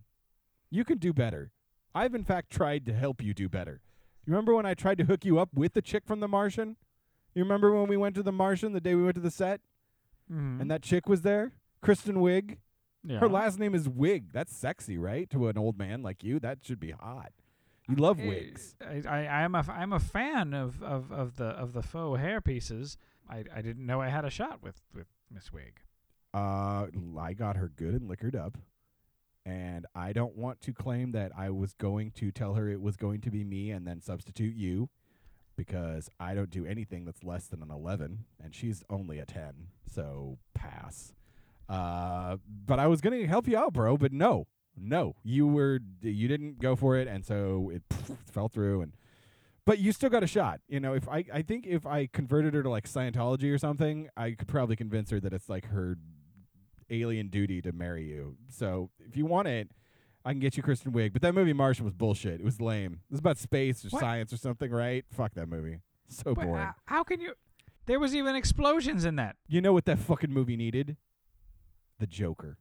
You 0.71 0.85
can 0.85 0.99
do 0.99 1.13
better. 1.13 1.51
I've 1.95 2.15
in 2.15 2.25
fact 2.25 2.51
tried 2.51 2.85
to 2.87 2.93
help 2.93 3.23
you 3.23 3.33
do 3.35 3.49
better. 3.49 3.81
You 4.27 4.33
remember 4.33 4.55
when 4.55 4.67
I 4.67 4.75
tried 4.75 4.99
to 4.99 5.05
hook 5.05 5.25
you 5.25 5.39
up 5.39 5.51
with 5.55 5.73
the 5.73 5.81
chick 5.83 6.05
from 6.07 6.21
The 6.21 6.29
Martian? 6.29 6.77
You 7.35 7.43
remember 7.43 7.73
when 7.75 7.89
we 7.89 7.97
went 7.97 8.15
to 8.17 8.23
The 8.23 8.33
Martian 8.33 8.73
the 8.73 8.81
day 8.81 8.95
we 8.95 9.03
went 9.05 9.15
to 9.15 9.21
the 9.23 9.31
set 9.31 9.61
Mhm. 10.31 10.61
and 10.61 10.71
that 10.71 10.83
chick 10.83 11.09
was 11.09 11.23
there? 11.23 11.53
Kristen 11.81 12.17
Wiig. 12.17 12.59
yeah. 13.05 13.19
Her 13.21 13.29
last 13.29 13.59
name 13.59 13.75
is 13.75 13.89
Wig. 13.89 14.33
That's 14.33 14.55
sexy, 14.55 14.99
right? 14.99 15.31
To 15.31 15.49
an 15.49 15.57
old 15.57 15.79
man 15.79 16.03
like 16.03 16.23
you, 16.23 16.39
that 16.41 16.59
should 16.65 16.81
be 16.81 16.91
hot. 16.91 17.33
You 17.89 17.95
love 17.97 18.21
Eh, 18.21 18.29
wigs. 18.29 18.75
I, 18.83 19.03
I, 19.09 19.19
I 19.25 19.43
am 19.43 19.55
a 19.55 19.61
f- 19.61 19.71
I'm 19.71 19.95
a 19.95 20.01
fan 20.01 20.53
of, 20.53 20.83
of, 20.83 21.11
of 21.11 21.37
the 21.37 21.47
of 21.47 21.73
the 21.73 21.81
faux 21.83 22.21
hair 22.21 22.43
pieces. 22.43 22.99
I, 23.31 23.45
I 23.55 23.63
didn't 23.63 23.87
know 23.87 24.03
I 24.03 24.09
had 24.09 24.27
a 24.27 24.31
shot 24.31 24.63
with 24.63 24.83
with 24.93 25.07
Miss 25.31 25.51
Wig. 25.53 25.81
Uh, 26.35 26.87
I 27.19 27.33
got 27.33 27.57
her 27.57 27.71
good 27.75 27.95
and 27.95 28.09
liquored 28.09 28.37
up, 28.37 28.59
and 29.47 29.87
I 29.95 30.13
don't 30.13 30.37
want 30.37 30.61
to 30.63 30.73
claim 30.73 31.13
that 31.13 31.33
I 31.37 31.51
was 31.51 31.73
going 31.75 32.11
to 32.13 32.31
tell 32.31 32.55
her 32.55 32.69
it 32.69 32.81
was 32.81 32.97
going 32.97 33.21
to 33.23 33.31
be 33.31 33.45
me 33.45 33.71
and 33.71 33.87
then 33.87 34.01
substitute 34.01 34.55
you, 34.55 34.91
because 35.57 36.11
I 36.21 36.35
don't 36.35 36.51
do 36.51 36.67
anything 36.67 37.05
that's 37.05 37.25
less 37.25 37.47
than 37.47 37.63
an 37.63 37.71
eleven, 37.71 38.25
and 38.43 38.55
she's 38.55 38.85
only 38.91 39.19
a 39.19 39.27
ten, 39.27 39.69
so 39.91 40.39
pass. 40.55 41.13
Uh, 41.69 42.37
but 42.67 42.79
I 42.79 42.87
was 42.87 43.01
gonna 43.01 43.27
help 43.27 43.49
you 43.49 43.59
out, 43.59 43.73
bro, 43.73 43.97
but 43.97 44.13
no, 44.13 44.47
no, 44.77 45.17
you 45.23 45.47
were 45.47 45.81
you 46.03 46.29
didn't 46.29 46.61
go 46.61 46.77
for 46.77 46.97
it, 46.97 47.09
and 47.09 47.25
so 47.25 47.71
it 47.75 47.83
fell 48.31 48.49
through, 48.49 48.83
and 48.83 48.93
but 49.65 49.79
you 49.79 49.93
still 49.93 50.11
got 50.11 50.23
a 50.23 50.27
shot. 50.27 50.61
You 50.69 50.81
know, 50.81 50.95
if 50.95 51.09
I 51.09 51.25
I 51.33 51.43
think 51.43 51.67
if 51.67 51.87
I 51.87 52.07
converted 52.07 52.55
her 52.55 52.63
to 52.63 52.71
like 52.71 52.89
Scientology 52.89 53.53
or 53.53 53.59
something, 53.59 54.09
I 54.17 54.31
could 54.33 54.49
probably 54.49 54.77
convince 54.77 55.11
her 55.11 55.21
that 55.21 55.33
it's 55.33 55.49
like 55.49 55.67
her 55.67 55.99
alien 56.91 57.29
duty 57.29 57.61
to 57.63 57.73
marry 57.73 58.05
you. 58.05 58.37
So 58.49 58.91
if 59.01 59.17
you 59.17 59.27
want 59.27 59.49
it, 59.49 59.71
I 60.25 60.33
can 60.33 60.41
get 60.41 60.57
you 60.57 60.63
Kristen 60.63 60.93
Wiig. 60.93 61.13
But 61.13 61.23
that 61.23 61.35
movie 61.35 61.53
Martian 61.53 61.85
was 61.85 61.95
bullshit. 61.95 62.41
It 62.41 62.45
was 62.45 62.61
lame. 62.61 62.95
It 63.09 63.13
was 63.13 63.21
about 63.21 63.39
space 63.39 63.85
or 63.85 63.89
What? 63.89 64.01
science 64.01 64.33
or 64.33 64.37
something, 64.37 64.71
right? 64.71 65.05
Fuck 65.11 65.35
that 65.35 65.49
movie. 65.49 65.79
So 66.09 66.35
But, 66.35 66.47
boring. 66.47 66.63
uh, 66.65 66.73
how 66.87 67.05
can 67.05 67.21
you? 67.21 67.35
There 67.87 68.01
was 68.01 68.15
even 68.15 68.35
explosions 68.35 69.05
in 69.05 69.17
that. 69.17 69.37
you 69.49 69.61
know 69.61 69.73
what 69.73 69.85
that 69.87 69.99
fucking 69.99 70.31
movie 70.33 70.57
needed? 70.57 70.97
The 71.99 72.07
Joker. 72.07 72.59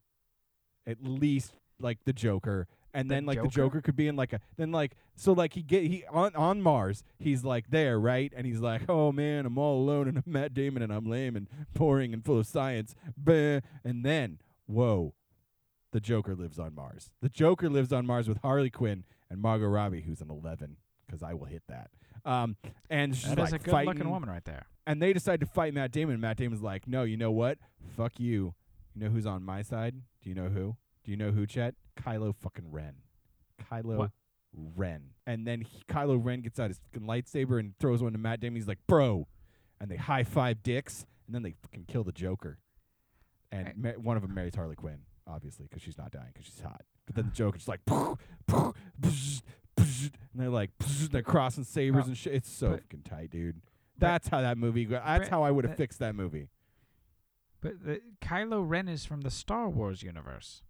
At 0.85 1.03
least 1.03 1.53
like 1.79 1.99
the 2.05 2.13
Joker. 2.13 2.67
And 2.97 3.09
The 3.09 3.15
then 3.15 3.25
like 3.25 3.37
the 3.37 3.43
Joker? 3.43 3.55
Joker 3.77 3.81
could 3.81 3.95
be 3.95 4.07
in 4.07 4.15
like 4.15 4.33
a 4.33 4.39
then 4.57 4.71
like 4.71 4.95
so 5.15 5.31
like 5.33 5.53
he 5.53 5.61
get 5.61 5.83
he 5.83 6.03
on 6.11 6.35
on 6.35 6.61
Mars 6.61 7.03
he's 7.19 7.43
like 7.43 7.69
there 7.69 7.99
right 7.99 8.33
and 8.35 8.45
he's 8.47 8.59
like 8.59 8.89
oh 8.89 9.11
man 9.11 9.45
I'm 9.45 9.57
all 9.57 9.81
alone 9.83 10.07
and 10.07 10.17
I'm 10.17 10.23
Matt 10.25 10.53
Damon 10.53 10.81
and 10.81 10.91
I'm 10.91 11.05
lame 11.05 11.35
and 11.35 11.47
boring 11.73 12.13
and 12.13 12.25
full 12.25 12.39
of 12.39 12.47
science 12.47 12.95
Bah. 13.15 13.59
and 13.83 14.03
then 14.03 14.39
whoa 14.65 15.13
the 15.91 15.99
Joker 15.99 16.35
lives 16.35 16.57
on 16.59 16.73
Mars 16.75 17.11
the 17.21 17.29
Joker 17.29 17.69
lives 17.69 17.93
on 17.93 18.05
Mars 18.05 18.27
with 18.27 18.39
Harley 18.41 18.69
Quinn 18.71 19.03
and 19.29 19.39
Margot 19.41 19.67
Robbie 19.67 20.01
who's 20.01 20.21
an 20.21 20.29
11 20.31 20.77
because 21.05 21.21
I 21.23 21.33
will 21.35 21.45
hit 21.45 21.63
that 21.69 21.91
um 22.25 22.57
and 22.89 23.15
she's 23.15 23.29
That 23.29 23.37
like 23.37 23.53
a 23.53 23.59
good 23.59 23.71
fighting 23.71 23.93
looking 23.93 24.09
woman 24.09 24.29
right 24.29 24.43
there. 24.45 24.65
and 24.87 24.99
they 25.01 25.13
decide 25.13 25.39
to 25.41 25.45
fight 25.45 25.73
Matt 25.73 25.91
Damon. 25.91 26.13
And 26.13 26.21
Matt 26.21 26.37
Damon's 26.37 26.61
like, 26.63 26.87
"No, 26.87 27.03
you 27.03 27.15
know 27.15 27.31
what? 27.31 27.57
Fuck 27.95 28.19
you. 28.19 28.55
You 28.95 29.03
know 29.03 29.09
who's 29.09 29.25
on 29.27 29.43
my 29.43 29.61
side? 29.61 30.01
Do 30.23 30.29
you 30.29 30.35
know 30.35 30.49
who? 30.49 30.75
Do 31.03 31.11
you 31.11 31.17
know 31.17 31.31
who? 31.31 31.45
Chet? 31.45 31.75
Kylo 31.97 32.33
fucking 32.35 32.71
Ren. 32.71 32.95
Kylo 33.71 33.97
What? 33.97 34.11
Ren. 34.75 35.09
And 35.25 35.45
then 35.45 35.61
he, 35.61 35.83
Kylo 35.89 36.23
Ren 36.23 36.41
gets 36.41 36.59
out 36.59 36.69
his 36.69 36.79
fucking 36.79 37.07
lightsaber 37.07 37.59
and 37.59 37.77
throws 37.79 38.01
one 38.01 38.13
to 38.13 38.17
Matt 38.17 38.39
Damon. 38.39 38.55
He's 38.55 38.67
like, 38.67 38.79
"Bro," 38.87 39.27
and 39.79 39.89
they 39.91 39.97
high 39.97 40.23
five 40.23 40.63
dicks, 40.63 41.05
and 41.25 41.35
then 41.35 41.43
they 41.43 41.51
fucking 41.61 41.85
kill 41.87 42.03
the 42.03 42.11
Joker. 42.11 42.57
And 43.51 43.67
Hey. 43.67 43.73
ma- 43.77 43.91
one 44.01 44.15
of 44.17 44.23
them 44.23 44.33
marries 44.33 44.55
Harley 44.55 44.75
Quinn, 44.75 44.99
obviously, 45.27 45.67
'cause 45.67 45.81
she's 45.81 45.97
not 45.97 46.11
dying 46.11 46.31
'cause 46.33 46.45
she's 46.45 46.61
hot. 46.61 46.81
But 47.05 47.15
then 47.15 47.25
the 47.25 47.31
Joker's 47.35 47.67
like, 47.67 47.81
and 47.89 48.73
they're 50.35 50.49
like, 50.49 50.71
and 50.79 51.09
they're 51.11 51.21
crossing 51.23 51.63
sabers 51.63 52.05
Oh, 52.05 52.07
and 52.09 52.17
shit. 52.17 52.33
It's 52.33 52.49
so 52.49 52.71
but- 52.71 52.81
fucking 52.83 53.03
tight, 53.03 53.31
dude. 53.31 53.61
That's 53.99 54.27
how 54.27 54.41
that 54.41 54.57
movie. 54.59 54.85
Go- 54.85 54.95
that's 55.03 55.19
Brett, 55.21 55.29
how 55.31 55.41
I 55.43 55.49
would 55.51 55.65
have 55.65 55.75
fixed 55.75 55.97
that 55.99 56.13
movie. 56.13 56.49
But 57.61 57.83
the, 57.83 58.01
Kylo 58.21 58.63
Ren 58.67 58.87
is 58.87 59.05
from 59.05 59.21
the 59.21 59.31
Star 59.31 59.67
Wars 59.69 60.03
universe. 60.03 60.61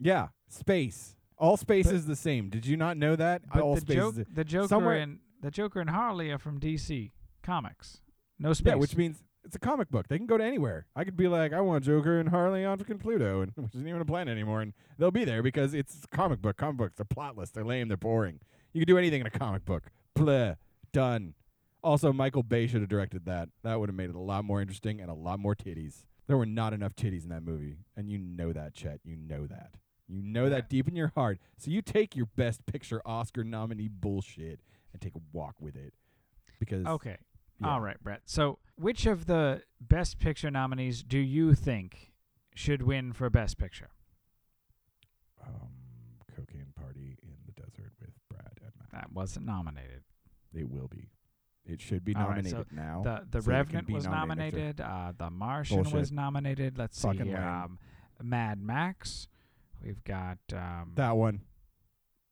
Yeah, 0.00 0.28
space. 0.48 1.16
All 1.36 1.56
space 1.56 1.86
But- 1.86 1.94
is 1.94 2.06
the 2.06 2.16
same. 2.16 2.50
Did 2.50 2.66
you 2.66 2.76
not 2.76 2.96
know 2.96 3.14
that? 3.16 3.42
But 3.52 3.62
All 3.62 3.74
the, 3.74 3.80
space 3.80 3.96
joke, 3.96 4.18
is 4.18 4.26
the 4.32 4.44
Joker 4.44 4.68
somewhere- 4.68 4.96
and 4.98 5.18
the 5.40 5.50
Joker 5.50 5.80
and 5.80 5.90
Harley 5.90 6.30
are 6.30 6.38
from 6.38 6.58
DC 6.58 7.12
Comics. 7.42 8.00
No 8.38 8.52
space. 8.52 8.70
yeah, 8.72 8.74
which 8.76 8.96
means 8.96 9.22
it's 9.44 9.54
a 9.56 9.58
comic 9.60 9.88
book. 9.90 10.08
They 10.08 10.18
can 10.18 10.26
go 10.26 10.36
to 10.36 10.44
anywhere. 10.44 10.86
I 10.96 11.04
could 11.04 11.16
be 11.16 11.28
like, 11.28 11.52
I 11.52 11.60
want 11.60 11.84
Joker 11.84 12.18
and 12.20 12.28
Harley 12.28 12.64
on 12.64 12.78
fucking 12.78 12.98
Pluto, 12.98 13.40
and 13.42 13.52
which 13.56 13.74
isn't 13.74 13.86
even 13.88 14.00
a 14.00 14.04
planet 14.04 14.32
anymore, 14.32 14.60
and 14.62 14.72
they'll 14.98 15.10
be 15.10 15.24
there 15.24 15.42
because 15.42 15.74
it's 15.74 16.04
a 16.04 16.08
comic 16.16 16.42
book. 16.42 16.56
Comic 16.56 16.76
books, 16.76 16.94
they're 16.96 17.04
plotless, 17.06 17.52
they're 17.52 17.64
lame, 17.64 17.88
they're 17.88 17.96
boring. 17.96 18.40
You 18.72 18.80
can 18.80 18.86
do 18.86 18.98
anything 18.98 19.20
in 19.20 19.26
a 19.26 19.30
comic 19.30 19.64
book. 19.64 19.90
Bleh, 20.16 20.56
done. 20.92 21.34
Also, 21.82 22.12
Michael 22.12 22.42
Bay 22.42 22.66
should 22.66 22.80
have 22.80 22.88
directed 22.90 23.24
that. 23.26 23.48
That 23.62 23.78
would 23.78 23.88
have 23.88 23.96
made 23.96 24.10
it 24.10 24.16
a 24.16 24.20
lot 24.20 24.44
more 24.44 24.60
interesting 24.60 25.00
and 25.00 25.08
a 25.10 25.14
lot 25.14 25.38
more 25.38 25.54
titties. 25.54 26.02
There 26.26 26.36
were 26.36 26.44
not 26.46 26.72
enough 26.74 26.94
titties 26.96 27.22
in 27.22 27.28
that 27.30 27.42
movie, 27.44 27.78
and 27.96 28.10
you 28.10 28.18
know 28.18 28.52
that, 28.52 28.74
Chet. 28.74 29.00
You 29.04 29.16
know 29.16 29.46
that. 29.46 29.74
You 30.08 30.22
know 30.22 30.48
that 30.48 30.70
deep 30.70 30.88
in 30.88 30.96
your 30.96 31.12
heart. 31.14 31.38
So 31.58 31.70
you 31.70 31.82
take 31.82 32.16
your 32.16 32.26
Best 32.36 32.64
Picture 32.66 33.02
Oscar 33.04 33.44
nominee 33.44 33.88
bullshit 33.88 34.60
and 34.92 35.02
take 35.02 35.14
a 35.14 35.20
walk 35.32 35.56
with 35.60 35.76
it, 35.76 35.92
because 36.58 36.86
okay. 36.86 37.18
yeah. 37.60 37.68
All 37.68 37.80
right, 37.80 38.02
Brett. 38.02 38.22
So, 38.24 38.58
which 38.76 39.04
of 39.06 39.26
the 39.26 39.62
Best 39.80 40.18
Picture 40.18 40.50
nominees 40.50 41.02
do 41.02 41.18
you 41.18 41.54
think 41.54 42.12
should 42.54 42.82
win 42.82 43.12
for 43.12 43.28
Best 43.28 43.58
Picture? 43.58 43.90
um, 45.48 45.68
cocaine 46.34 46.72
party 46.76 47.16
in 47.22 47.36
the 47.46 47.52
desert 47.52 47.92
with 48.00 48.10
Brad 48.28 48.50
and 48.62 48.72
Matt. 48.78 48.90
That 48.92 49.12
wasn't 49.12 49.46
nominated. 49.46 50.02
It 50.54 50.68
will 50.70 50.88
be. 50.88 51.10
It 51.66 51.80
should 51.82 52.04
be 52.04 52.14
All 52.14 52.28
right, 52.28 52.44
so 52.46 52.56
nominated 52.56 52.72
now. 52.72 53.02
The 53.04 53.26
The 53.30 53.42
so 53.42 53.50
it 53.50 53.52
can 53.52 53.58
Revenant 53.58 53.86
be 53.86 53.92
was 53.94 54.04
nominated 54.06 54.78
nominated. 54.78 54.80
Uh, 54.80 55.12
the 55.18 55.30
Martian 55.30 55.90
was 55.90 56.10
nominated. 56.10 56.78
Let's 56.78 57.00
Fucking 57.02 57.24
see. 57.24 57.32
lame. 57.32 57.42
Um, 57.42 57.78
Mad 58.22 58.60
Max. 58.60 59.28
We've 59.82 60.02
got 60.04 60.38
um, 60.52 60.92
That 60.96 61.16
one. 61.16 61.40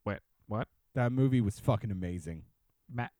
what? 0.04 0.20
What? 0.46 0.68
That 0.94 1.12
movie 1.12 1.40
was 1.40 1.58
fucking 1.58 1.90
amazing. 1.90 2.42
Matt, 2.92 3.12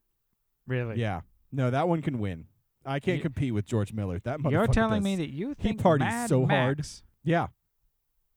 really? 0.66 0.99
Yeah. 1.00 1.23
No, 1.52 1.71
that 1.71 1.88
one 1.88 2.02
can 2.02 2.18
win. 2.18 2.47
I 2.85 3.00
can't 3.00 3.16
You- 3.18 3.23
compete 3.23 3.52
with 3.54 3.66
George 3.66 3.92
Miller. 3.92 4.21
That 4.21 4.38
motherfucker 4.40 4.50
You're 4.52 4.66
telling 4.68 5.00
does- 5.02 5.04
me 5.04 5.16
that 5.16 5.30
you 5.30 5.54
think 5.54 5.78
he 5.78 5.83
parties 5.83 6.06
Mad 6.06 6.28
so 6.28 6.47
hard. 6.47 6.87
Yeah. 7.25 7.49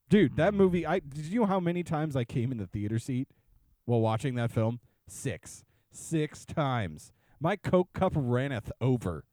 Dude, 0.09 0.35
that 0.37 0.53
Mm. 0.53 0.57
movie 0.57 0.85
I 0.87 0.99
did 0.99 1.25
you 1.25 1.41
know 1.41 1.45
how 1.45 1.59
many 1.59 1.83
times 1.83 2.15
I 2.15 2.23
came 2.23 2.51
in 2.51 2.57
the 2.57 2.65
theater 2.67 2.97
seat 2.97 3.27
while 3.85 4.01
watching 4.01 4.35
that 4.35 4.51
film? 4.51 4.79
Six. 5.07 5.63
Six 5.91 6.45
times. 6.45 7.11
My 7.39 7.55
Coke 7.55 7.93
cup 7.93 8.13
ranneth 8.15 8.71
over. 8.81 9.23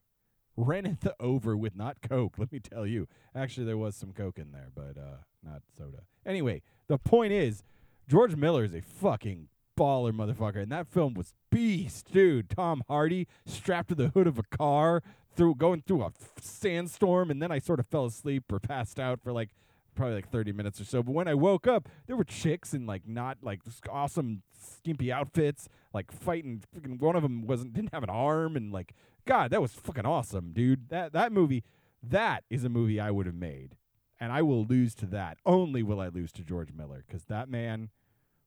Ranneth 0.59 1.07
over 1.21 1.57
with 1.57 1.77
not 1.77 1.99
Coke, 2.01 2.35
let 2.39 2.51
me 2.53 2.61
tell 2.61 2.87
you. 2.87 3.09
Actually 3.35 3.67
there 3.67 3.79
was 3.79 3.95
some 3.97 4.13
Coke 4.13 4.39
in 4.39 4.53
there, 4.53 4.71
but 4.75 4.97
uh 5.01 5.19
not 5.43 5.63
soda. 5.77 6.03
Anyway, 6.25 6.63
the 6.89 6.99
point 6.99 7.33
is 7.33 7.63
George 8.09 8.37
Miller 8.37 8.65
is 8.65 8.75
a 8.75 8.81
fucking 8.81 9.49
baller 9.79 10.13
motherfucker, 10.13 10.63
and 10.63 10.73
that 10.73 10.89
film 10.89 11.15
was 11.15 11.35
beast, 11.51 12.11
dude. 12.13 12.49
Tom 12.49 12.83
Hardy 12.89 13.27
strapped 13.45 13.91
to 13.91 13.95
the 13.95 14.09
hood 14.09 14.27
of 14.27 14.39
a 14.39 14.57
car 14.57 15.03
through 15.35 15.57
going 15.57 15.83
through 15.83 16.03
a 16.03 16.07
f- 16.07 16.33
sandstorm, 16.41 17.31
and 17.31 17.43
then 17.43 17.53
I 17.53 17.59
sort 17.59 17.79
of 17.79 17.87
fell 17.87 18.07
asleep 18.07 18.45
or 18.51 18.59
passed 18.59 18.99
out 18.99 19.21
for 19.21 19.33
like 19.33 19.51
probably 19.97 20.17
like 20.17 20.31
30 20.31 20.53
minutes 20.53 20.81
or 20.81 20.85
so. 20.85 21.03
But 21.03 21.13
when 21.13 21.29
I 21.29 21.35
woke 21.35 21.67
up, 21.67 21.89
there 22.07 22.17
were 22.17 22.25
chicks 22.25 22.75
in 22.75 22.87
like 22.87 23.07
not 23.07 23.39
like 23.43 23.61
awesome 23.91 24.43
skimpy 24.53 25.11
outfits, 25.11 25.69
like 25.93 26.13
fighting. 26.13 26.63
Freaking 26.75 27.01
one 27.01 27.17
of 27.17 27.23
them 27.23 27.47
wasn't 27.47 27.73
didn't 27.73 27.93
have 27.93 28.03
an 28.03 28.11
arm, 28.11 28.57
and 28.57 28.73
like 28.73 28.95
God, 29.25 29.51
that 29.51 29.61
was 29.61 29.73
fucking 29.73 30.07
awesome, 30.07 30.53
dude. 30.53 30.89
That 30.91 31.13
that 31.13 31.33
movie, 31.33 31.65
that 32.03 32.45
is 32.51 32.65
a 32.65 32.69
movie 32.69 33.01
I 33.01 33.11
would 33.11 33.27
have 33.27 33.35
made, 33.35 33.77
and 34.21 34.33
I 34.33 34.43
will 34.43 34.65
lose 34.65 34.95
to 34.97 35.07
that. 35.07 35.39
Only 35.45 35.83
will 35.83 36.01
I 36.01 36.09
lose 36.09 36.33
to 36.33 36.43
George 36.43 36.73
Miller, 36.73 37.05
because 37.07 37.25
that 37.25 37.49
man 37.49 37.91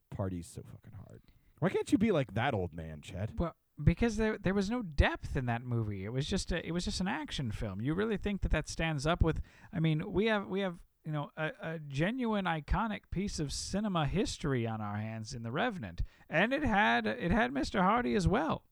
parties 0.09 0.49
so 0.53 0.61
fucking 0.61 0.97
hard. 1.05 1.21
Why 1.59 1.69
can't 1.69 1.91
you 1.91 1.97
be 1.97 2.11
like 2.11 2.33
that 2.35 2.53
old 2.53 2.73
man, 2.73 3.01
Chet? 3.01 3.31
Well, 3.37 3.55
because 3.83 4.17
there 4.17 4.37
there 4.37 4.53
was 4.53 4.69
no 4.69 4.81
depth 4.81 5.35
in 5.35 5.45
that 5.45 5.63
movie. 5.63 6.05
It 6.05 6.13
was 6.13 6.25
just 6.25 6.51
a 6.51 6.65
it 6.65 6.71
was 6.71 6.85
just 6.85 7.01
an 7.01 7.07
action 7.07 7.51
film. 7.51 7.81
You 7.81 7.93
really 7.93 8.17
think 8.17 8.41
that 8.41 8.51
that 8.51 8.67
stands 8.67 9.05
up 9.05 9.21
with? 9.21 9.41
I 9.73 9.79
mean, 9.79 10.11
we 10.11 10.25
have 10.25 10.47
we 10.47 10.61
have 10.61 10.75
you 11.05 11.11
know 11.11 11.31
a, 11.37 11.51
a 11.61 11.79
genuine 11.87 12.45
iconic 12.45 13.01
piece 13.11 13.39
of 13.39 13.51
cinema 13.51 14.05
history 14.05 14.67
on 14.67 14.81
our 14.81 14.97
hands 14.97 15.33
in 15.33 15.43
The 15.43 15.51
Revenant, 15.51 16.01
and 16.29 16.53
it 16.53 16.63
had 16.63 17.05
it 17.05 17.31
had 17.31 17.51
Mr. 17.51 17.81
Hardy 17.81 18.15
as 18.15 18.27
well. 18.27 18.63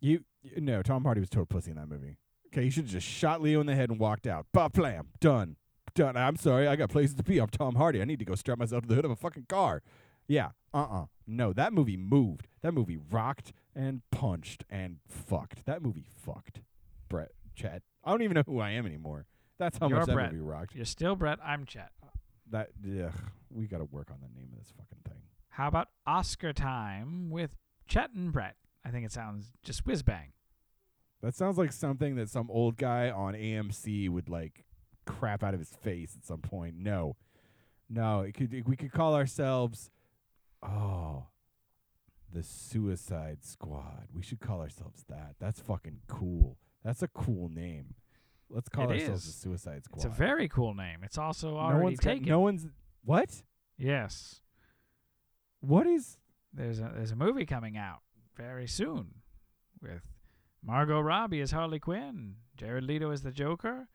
You, 0.00 0.24
you 0.42 0.60
no, 0.60 0.82
Tom 0.82 1.04
Hardy 1.04 1.20
was 1.20 1.30
total 1.30 1.46
pussy 1.46 1.70
in 1.70 1.76
that 1.76 1.88
movie. 1.88 2.18
Okay, 2.48 2.64
he 2.64 2.70
should 2.70 2.84
have 2.84 2.92
just 2.92 3.06
shot 3.06 3.40
Leo 3.40 3.60
in 3.60 3.66
the 3.66 3.74
head 3.74 3.90
and 3.90 3.98
walked 3.98 4.26
out. 4.26 4.46
Bop 4.52 4.74
blam, 4.74 5.08
done, 5.20 5.56
done. 5.94 6.16
I'm 6.16 6.36
sorry, 6.36 6.68
I 6.68 6.76
got 6.76 6.90
places 6.90 7.14
to 7.16 7.22
be. 7.22 7.38
I'm 7.38 7.48
Tom 7.48 7.76
Hardy. 7.76 8.00
I 8.00 8.04
need 8.04 8.18
to 8.18 8.24
go 8.24 8.34
strap 8.34 8.58
myself 8.58 8.82
to 8.82 8.88
the 8.88 8.94
hood 8.94 9.04
of 9.04 9.10
a 9.10 9.16
fucking 9.16 9.46
car. 9.48 9.82
Yeah, 10.26 10.50
uh, 10.72 10.82
uh 10.82 11.04
No, 11.26 11.52
that 11.52 11.72
movie 11.72 11.96
moved. 11.96 12.48
That 12.62 12.74
movie 12.74 12.98
rocked 13.10 13.52
and 13.74 14.02
punched 14.10 14.64
and 14.68 14.98
fucked. 15.08 15.64
That 15.64 15.82
movie 15.82 16.04
fucked. 16.08 16.60
Brett, 17.08 17.32
Chet. 17.54 17.82
I 18.04 18.10
don't 18.10 18.22
even 18.22 18.34
know 18.34 18.44
who 18.46 18.60
I 18.60 18.70
am 18.70 18.86
anymore. 18.86 19.26
That's 19.58 19.78
how 19.78 19.88
You're 19.88 19.98
much 19.98 20.06
that 20.06 20.14
Brett. 20.14 20.32
movie 20.32 20.44
rocked. 20.44 20.74
You're 20.74 20.84
still 20.84 21.16
Brett. 21.16 21.38
I'm 21.44 21.64
Chet. 21.66 21.90
That, 22.50 22.70
ugh, 22.84 23.12
we 23.50 23.66
got 23.66 23.78
to 23.78 23.84
work 23.84 24.10
on 24.10 24.18
the 24.20 24.28
name 24.38 24.50
of 24.52 24.58
this 24.58 24.72
fucking 24.76 24.98
thing. 25.04 25.22
How 25.50 25.68
about 25.68 25.88
Oscar 26.06 26.52
time 26.52 27.30
with 27.30 27.56
Chet 27.86 28.10
and 28.14 28.32
Brett? 28.32 28.56
I 28.84 28.90
think 28.90 29.06
it 29.06 29.12
sounds 29.12 29.52
just 29.62 29.86
whiz 29.86 30.02
bang. 30.02 30.32
That 31.22 31.34
sounds 31.34 31.56
like 31.56 31.72
something 31.72 32.16
that 32.16 32.28
some 32.28 32.50
old 32.50 32.76
guy 32.76 33.08
on 33.10 33.34
AMC 33.34 34.08
would 34.08 34.28
like 34.28 34.64
crap 35.06 35.44
out 35.44 35.54
of 35.54 35.60
his 35.60 35.70
face 35.70 36.16
at 36.18 36.24
some 36.26 36.40
point. 36.40 36.74
No, 36.76 37.16
no, 37.88 38.20
it 38.22 38.32
could. 38.34 38.66
We 38.66 38.76
could 38.76 38.92
call 38.92 39.14
ourselves, 39.14 39.90
oh, 40.62 41.26
the 42.32 42.42
Suicide 42.42 43.44
Squad. 43.44 44.08
We 44.12 44.22
should 44.22 44.40
call 44.40 44.60
ourselves 44.60 45.04
that. 45.08 45.36
That's 45.38 45.60
fucking 45.60 46.00
cool. 46.08 46.58
That's 46.84 47.02
a 47.02 47.08
cool 47.08 47.48
name. 47.48 47.94
Let's 48.54 48.68
call 48.68 48.90
It 48.90 49.00
ourselves 49.00 49.24
the. 49.24 49.32
Suicide 49.32 49.84
Squad. 49.84 49.96
It's 49.96 50.04
a 50.04 50.08
very 50.08 50.48
cool 50.48 50.74
name. 50.74 51.00
It's 51.02 51.16
also 51.18 51.52
no 51.52 51.56
already 51.58 51.84
one's 51.84 52.00
got- 52.00 52.10
taken. 52.12 52.28
no 52.28 52.40
one's 52.40 52.66
what? 53.04 53.42
yes. 53.78 54.40
What 55.60 55.86
is? 55.86 56.18
There's 56.52 56.80
a 56.80 56.92
there's 56.94 57.12
a 57.12 57.16
movie 57.16 57.46
coming 57.46 57.76
out 57.76 58.00
very 58.36 58.66
soon 58.66 59.14
with 59.80 60.02
Margot 60.62 61.00
Robbie 61.00 61.40
as 61.40 61.52
Harley 61.52 61.78
Quinn, 61.78 62.36
Jared 62.56 62.84
Leto 62.84 63.10
as 63.10 63.22
the 63.22 63.30
Joker, 63.32 63.88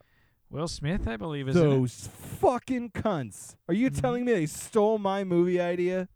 Will 0.50 0.68
Smith, 0.68 1.08
I 1.08 1.18
believe, 1.18 1.48
is. 1.50 1.56
Those 1.56 2.08
fucking 2.08 2.92
cunts. 2.92 3.56
Are 3.68 3.74
you 3.74 3.92
Mhm. 3.92 4.00
telling 4.02 4.26
me 4.26 4.32
they 4.34 4.46
stole 4.48 4.98
my 4.98 5.24
movie 5.24 5.60
idea? 5.60 6.08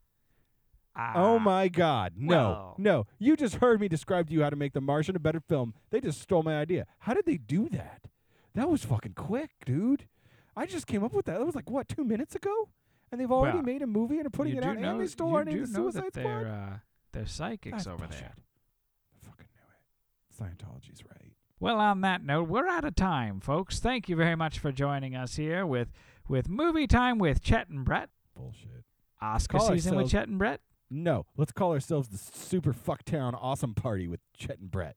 oh 0.95 1.35
Ah, 1.35 1.39
my 1.39 1.67
god. 1.69 2.13
No. 2.17 2.27
well- 2.35 2.75
no. 2.77 3.07
You 3.19 3.37
just 3.37 3.55
heard 3.55 3.79
me 3.79 3.87
describe 3.87 4.27
to 4.27 4.33
you 4.33 4.41
how 4.43 4.49
to 4.49 4.55
make 4.57 4.73
The 4.73 4.81
Martian 4.81 5.15
a 5.15 5.19
better 5.19 5.39
film. 5.39 5.73
They 5.89 6.01
just 6.01 6.19
stole 6.21 6.43
my 6.43 6.57
idea. 6.59 6.85
How 6.99 7.13
did 7.13 7.25
they 7.25 7.37
do 7.37 7.69
that? 7.69 8.07
That 8.55 8.69
was 8.69 8.83
fucking 8.85 9.13
quick, 9.13 9.51
dude. 9.65 10.07
I 10.55 10.65
just 10.65 10.87
came 10.87 11.03
up 11.03 11.13
with 11.13 11.25
that. 11.25 11.39
That 11.39 11.45
was 11.45 11.55
like 11.55 11.69
what, 11.69 11.87
2 11.87 12.03
minutes 12.03 12.35
ago? 12.35 12.69
And 13.11 13.19
they've 13.19 13.31
already 13.31 13.57
Well, 13.57 13.65
made 13.65 13.81
a 13.81 13.87
movie 13.87 14.17
and 14.17 14.27
are 14.27 14.29
putting 14.29 14.55
it 14.55 14.63
out 14.63 14.77
know, 14.79 14.91
and 14.99 15.01
they 15.01 15.23
our 15.33 15.43
name 15.45 15.55
do 15.57 15.65
The 15.65 15.73
Suicide 15.73 16.13
Squad. 16.13 16.23
they're 16.23 16.47
uh, 16.47 16.77
they're 17.13 17.25
psychics 17.25 17.71
That's 17.77 17.87
over 17.87 17.97
bullshit. 18.05 18.19
there. 18.19 18.33
I 19.15 19.25
fucking 19.25 19.47
knew 19.53 20.47
it. 20.49 20.55
Scientology's 20.57 21.03
right. 21.05 21.31
Well, 21.59 21.77
on 21.79 22.01
that 22.01 22.23
note, 22.23 22.47
we're 22.47 22.67
out 22.67 22.85
of 22.85 22.95
time, 22.95 23.39
folks. 23.41 23.79
Thank 23.79 24.07
you 24.09 24.15
very 24.15 24.35
much 24.35 24.59
for 24.59 24.71
joining 24.71 25.15
us 25.15 25.35
here 25.35 25.65
with 25.65 25.91
with 26.27 26.47
movie 26.49 26.87
time 26.87 27.17
with 27.19 27.41
Chet 27.43 27.69
and 27.69 27.83
Brett. 27.85 28.09
Bullshit. 28.35 28.85
Oscar 29.21 29.57
Call 29.59 29.67
season 29.69 29.95
with 29.95 30.09
Chet 30.09 30.27
and 30.27 30.37
Brett. 30.39 30.61
No, 30.89 31.25
let's 31.37 31.51
call 31.51 31.71
ourselves 31.73 32.07
the 32.09 32.17
Super 32.17 32.73
Fucktown 32.73 33.37
Awesome 33.39 33.73
Party 33.75 34.07
with 34.07 34.19
Chet 34.35 34.59
and 34.59 34.71
Brett. 34.71 34.95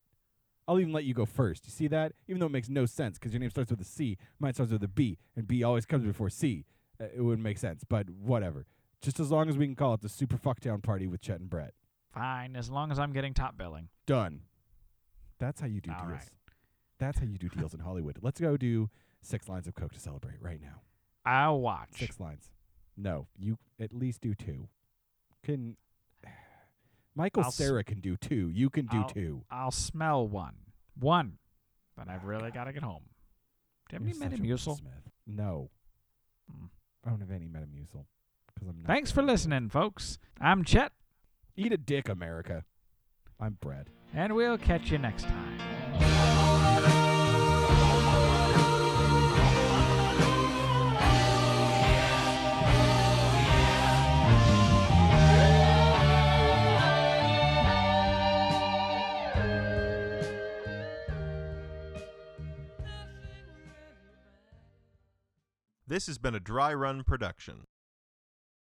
I'll 0.67 0.81
even 0.81 0.93
let 0.93 1.05
you 1.05 1.13
go 1.15 1.27
first. 1.27 1.67
You 1.67 1.71
see 1.71 1.89
that? 1.89 2.13
Even 2.27 2.41
though 2.41 2.47
it 2.47 2.53
makes 2.53 2.69
no 2.69 2.87
sense 2.87 3.19
because 3.19 3.33
your 3.33 3.41
name 3.41 3.51
starts 3.51 3.71
with 3.71 3.81
a 3.81 3.85
C, 3.85 4.17
mine 4.39 4.55
starts 4.55 4.73
with 4.73 4.83
a 4.83 4.89
B, 4.89 5.19
and 5.37 5.47
B 5.47 5.63
always 5.63 5.85
comes 5.87 6.05
before 6.05 6.31
C. 6.31 6.65
Uh, 7.01 7.05
it 7.15 7.21
wouldn't 7.21 7.43
make 7.43 7.59
sense, 7.59 7.85
but 7.89 8.09
whatever. 8.11 8.67
Just 9.03 9.21
as 9.21 9.31
long 9.31 9.49
as 9.49 9.59
we 9.59 9.67
can 9.67 9.75
call 9.77 9.93
it 9.95 10.01
the 10.01 10.09
Super 10.09 10.39
Fucktown 10.39 10.83
Party 10.83 11.07
with 11.07 11.21
Chet 11.21 11.41
and 11.41 11.51
Brett. 11.51 11.75
Fine, 12.15 12.57
as 12.57 12.71
long 12.71 12.91
as 12.91 12.99
I'm 12.99 13.13
getting 13.13 13.35
top 13.35 13.59
billing. 13.59 13.89
Done. 14.07 14.43
That's 15.39 15.61
how 15.61 15.67
you 15.67 15.81
do 15.81 15.91
All 15.91 16.07
deals. 16.07 16.13
right. 16.13 16.29
That's 16.99 17.19
how 17.19 17.27
you 17.27 17.37
do 17.37 17.49
deals 17.49 17.75
in 17.75 17.81
Hollywood. 17.81 18.19
Let's 18.23 18.41
go 18.41 18.57
do 18.57 18.89
six 19.21 19.49
lines 19.49 19.67
of 19.67 19.75
Coke 19.75 19.93
to 19.93 20.01
celebrate 20.01 20.41
right 20.41 20.61
now. 20.63 20.83
I'll 21.27 21.61
watch. 21.61 21.89
Six 21.99 22.21
lines. 22.21 22.51
No, 22.97 23.27
you 23.37 23.59
at 23.81 23.93
least 23.93 24.21
do 24.21 24.35
two. 24.35 24.69
Can 25.43 25.77
Michael 27.17 27.43
I'll 27.43 27.49
s- 27.49 27.55
Sarah 27.57 27.85
can 27.85 28.01
do 28.01 28.17
two. 28.17 28.49
You 28.51 28.71
can 28.71 28.87
do 28.87 28.99
I'll- 28.99 29.09
two. 29.09 29.45
I'll 29.51 29.71
smell 29.71 30.27
one. 30.27 30.55
One. 30.99 31.39
But 31.97 32.09
I've 32.09 32.25
really 32.25 32.51
got 32.51 32.65
to 32.65 32.73
get 32.73 32.83
home. 32.83 33.05
Do 33.89 33.97
you 33.97 34.07
have 34.09 34.17
You're 34.19 34.27
any 34.27 34.37
Metamucil? 34.39 34.81
No. 35.27 35.71
Mm. 36.51 36.69
I 37.05 37.11
don't 37.11 37.21
have 37.21 37.31
any 37.31 37.47
Metamucil. 37.47 38.05
Because 38.55 38.69
I'm. 38.69 38.83
Thanks 38.87 39.11
for 39.13 39.23
listening, 39.23 39.69
folks. 39.69 40.19
I'm 40.41 40.65
Chet, 40.65 40.93
Eat 41.57 41.73
a 41.73 41.77
dick, 41.77 42.09
America. 42.09 42.65
I'm 43.41 43.59
Brett. 43.61 43.89
and 44.13 44.35
we'll 44.35 44.59
catch 44.59 44.91
you 44.91 44.99
next 44.99 45.25
time. 45.25 45.54
This 65.95 66.09
has 66.09 66.19
been 66.19 66.35
a 66.35 66.41
dry 66.41 66.75
run 66.75 67.05
production. 67.05 67.69